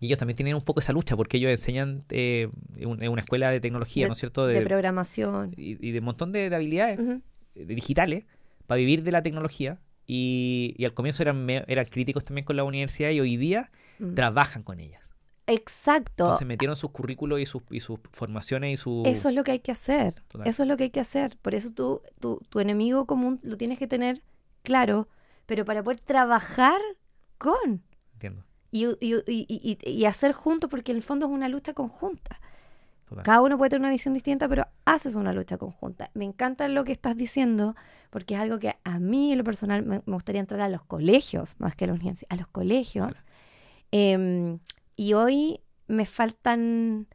[0.00, 3.12] y ellos también tienen un poco esa lucha, porque ellos enseñan eh, en un- en
[3.12, 4.48] una escuela de tecnología, De- ¿no es cierto?
[4.48, 5.54] De, De, programación.
[5.56, 6.98] y, y de un montón de, de habilidades
[7.54, 8.24] eh, digitales
[8.66, 9.78] para vivir de la tecnología.
[10.08, 13.70] Y, y al comienzo eran, eran críticos también con la universidad y hoy día
[14.00, 14.14] Mm.
[14.14, 15.07] trabajan con ellas.
[15.48, 16.24] Exacto.
[16.24, 19.02] Entonces metieron sus currículos y sus, y sus formaciones y su...
[19.06, 20.22] Eso es lo que hay que hacer.
[20.44, 21.36] Eso es lo que hay que hacer.
[21.42, 24.22] Por eso tú, tú- tu enemigo común lo tienes que tener
[24.62, 25.08] claro,
[25.46, 26.80] pero para poder trabajar
[27.38, 27.82] con
[28.14, 28.44] Entiendo.
[28.70, 32.38] y, y- y- hacer juntos, porque en el fondo es una lucha conjunta.
[33.08, 33.24] Total.
[33.24, 36.10] Cada uno puede tener una visión distinta, pero haces una lucha conjunta.
[36.12, 37.74] Me encanta lo que estás diciendo,
[38.10, 40.84] porque es algo que a mí, en lo personal, me, me gustaría entrar a los
[40.84, 43.22] colegios, más que a las universidades, a los colegios.
[43.90, 44.58] Em,
[44.98, 47.06] y hoy me faltan,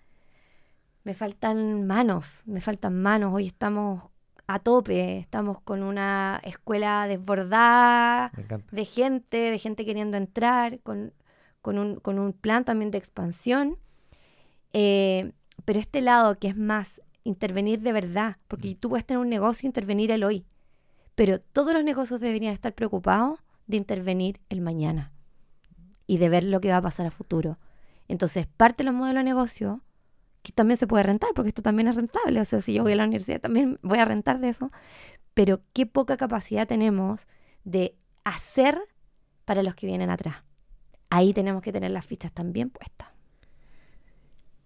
[1.03, 3.33] me faltan manos, me faltan manos.
[3.33, 4.05] Hoy estamos
[4.47, 8.31] a tope, estamos con una escuela desbordada
[8.71, 11.13] de gente, de gente queriendo entrar, con,
[11.61, 13.77] con, un, con un plan también de expansión.
[14.71, 15.33] Eh,
[15.65, 19.67] pero este lado que es más intervenir de verdad, porque tú puedes tener un negocio
[19.67, 20.45] e intervenir el hoy,
[21.15, 25.11] pero todos los negocios deberían estar preocupados de intervenir el mañana
[26.07, 27.57] y de ver lo que va a pasar a futuro.
[28.13, 29.81] Entonces, parte de los modelos de negocio
[30.43, 32.39] que también se puede rentar, porque esto también es rentable.
[32.39, 34.71] O sea, si yo voy a la universidad también voy a rentar de eso.
[35.33, 37.27] Pero qué poca capacidad tenemos
[37.63, 38.79] de hacer
[39.45, 40.35] para los que vienen atrás.
[41.09, 43.09] Ahí tenemos que tener las fichas también puestas.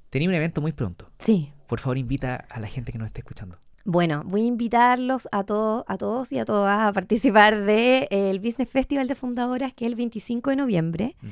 [0.10, 1.10] Tenía un evento muy pronto.
[1.18, 1.54] Sí.
[1.68, 3.58] Por favor, invita a la gente que nos esté escuchando.
[3.86, 8.70] Bueno, voy a invitarlos a todos, a todos y a todas a participar del Business
[8.70, 11.16] Festival de Fundadoras, que es el 25 de noviembre.
[11.22, 11.28] Mm.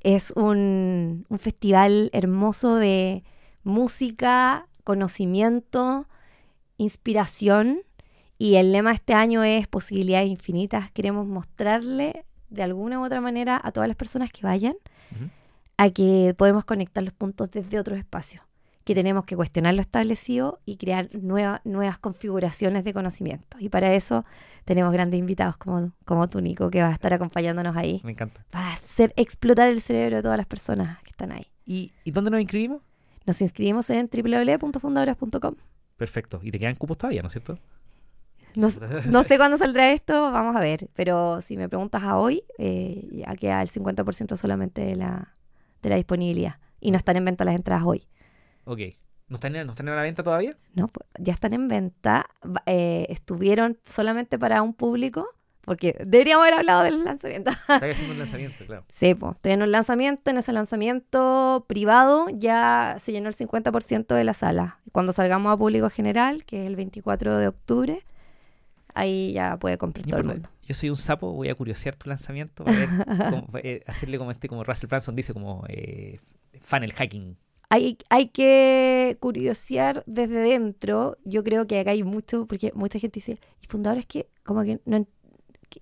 [0.00, 3.22] Es un, un festival hermoso de
[3.62, 6.06] música, conocimiento,
[6.78, 7.82] inspiración.
[8.38, 10.90] Y el lema este año es posibilidades infinitas.
[10.92, 14.76] Queremos mostrarle de alguna u otra manera a todas las personas que vayan
[15.76, 18.44] a que podemos conectar los puntos desde otros espacios,
[18.90, 23.56] que tenemos que cuestionar lo establecido y crear nueva- nuevas configuraciones de conocimiento.
[23.60, 24.24] Y para eso
[24.64, 28.00] tenemos grandes invitados como, como tú, Nico, que va a estar acompañándonos ahí.
[28.02, 28.44] Me encanta.
[28.52, 31.46] Va a hacer explotar el cerebro de todas las personas que están ahí.
[31.64, 32.82] ¿Y, y dónde nos inscribimos?
[33.26, 35.54] Nos inscribimos en www.fundadoras.com.
[35.96, 36.40] Perfecto.
[36.42, 37.60] Y te quedan cupos todavía, ¿no es cierto?
[38.56, 38.70] No,
[39.06, 40.88] no sé cuándo saldrá esto, vamos a ver.
[40.94, 45.36] Pero si me preguntas a hoy, eh, ya queda el 50% solamente de la,
[45.80, 46.56] de la disponibilidad.
[46.80, 48.08] Y no están en venta las entradas hoy.
[48.72, 48.80] Ok.
[49.28, 50.50] ¿No están, en- ¿No están en la venta todavía?
[50.74, 52.26] No, pues, ya están en venta.
[52.66, 55.28] Eh, estuvieron solamente para un público,
[55.62, 57.50] porque deberíamos haber hablado del lanzamiento.
[57.50, 58.84] Está haciendo un lanzamiento, claro.
[58.88, 60.30] sí, pues, estoy en un lanzamiento.
[60.30, 64.78] En ese lanzamiento privado ya se llenó el 50% de la sala.
[64.92, 68.02] Cuando salgamos a público general, que es el 24 de octubre,
[68.94, 70.48] ahí ya puede comprar No todo el mundo.
[70.66, 72.88] Yo soy un sapo, voy a curiosear tu lanzamiento para ver
[73.30, 76.18] cómo- eh, hacerle como este, como Russell Branson dice, como eh,
[76.62, 77.36] funnel hacking.
[77.72, 81.16] Hay, hay que curiosear desde dentro.
[81.24, 84.80] Yo creo que acá hay mucho, porque mucha gente dice, y fundadores que como que
[84.84, 85.06] no...
[85.68, 85.80] que-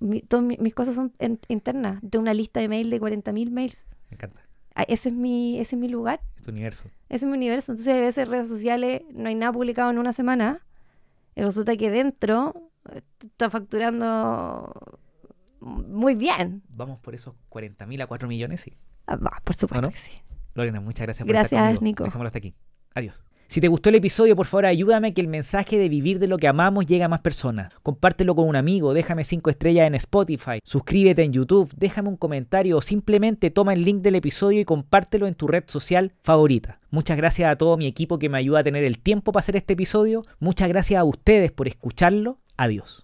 [0.00, 2.00] mi- todas mi- mis cosas son en- internas.
[2.10, 3.86] Tengo una lista de mail de 40.000 mails.
[4.10, 4.40] Me encanta.
[4.74, 6.84] Ah, Ese es, mi, ese es mi lugar, Es tu universo.
[7.10, 7.72] ese es mi universo.
[7.72, 10.64] Entonces a veces en redes sociales no hay nada publicado en una semana.
[11.36, 14.98] Y resulta que dentro eh, está facturando
[15.60, 16.62] muy bien.
[16.70, 18.72] Vamos por esos 40.000 a 4 millones, sí.
[19.06, 20.10] Ah, por supuesto que sí.
[20.54, 21.82] Lorena, muchas gracias por Gracias, estar.
[21.82, 22.04] Nico.
[22.04, 22.54] Dejémoslo hasta aquí.
[22.94, 23.24] Adiós.
[23.52, 26.26] Si te gustó el episodio, por favor ayúdame a que el mensaje de vivir de
[26.26, 27.70] lo que amamos llegue a más personas.
[27.82, 32.78] Compártelo con un amigo, déjame 5 estrellas en Spotify, suscríbete en YouTube, déjame un comentario
[32.78, 36.80] o simplemente toma el link del episodio y compártelo en tu red social favorita.
[36.90, 39.56] Muchas gracias a todo mi equipo que me ayuda a tener el tiempo para hacer
[39.56, 40.22] este episodio.
[40.40, 42.38] Muchas gracias a ustedes por escucharlo.
[42.56, 43.00] Adiós.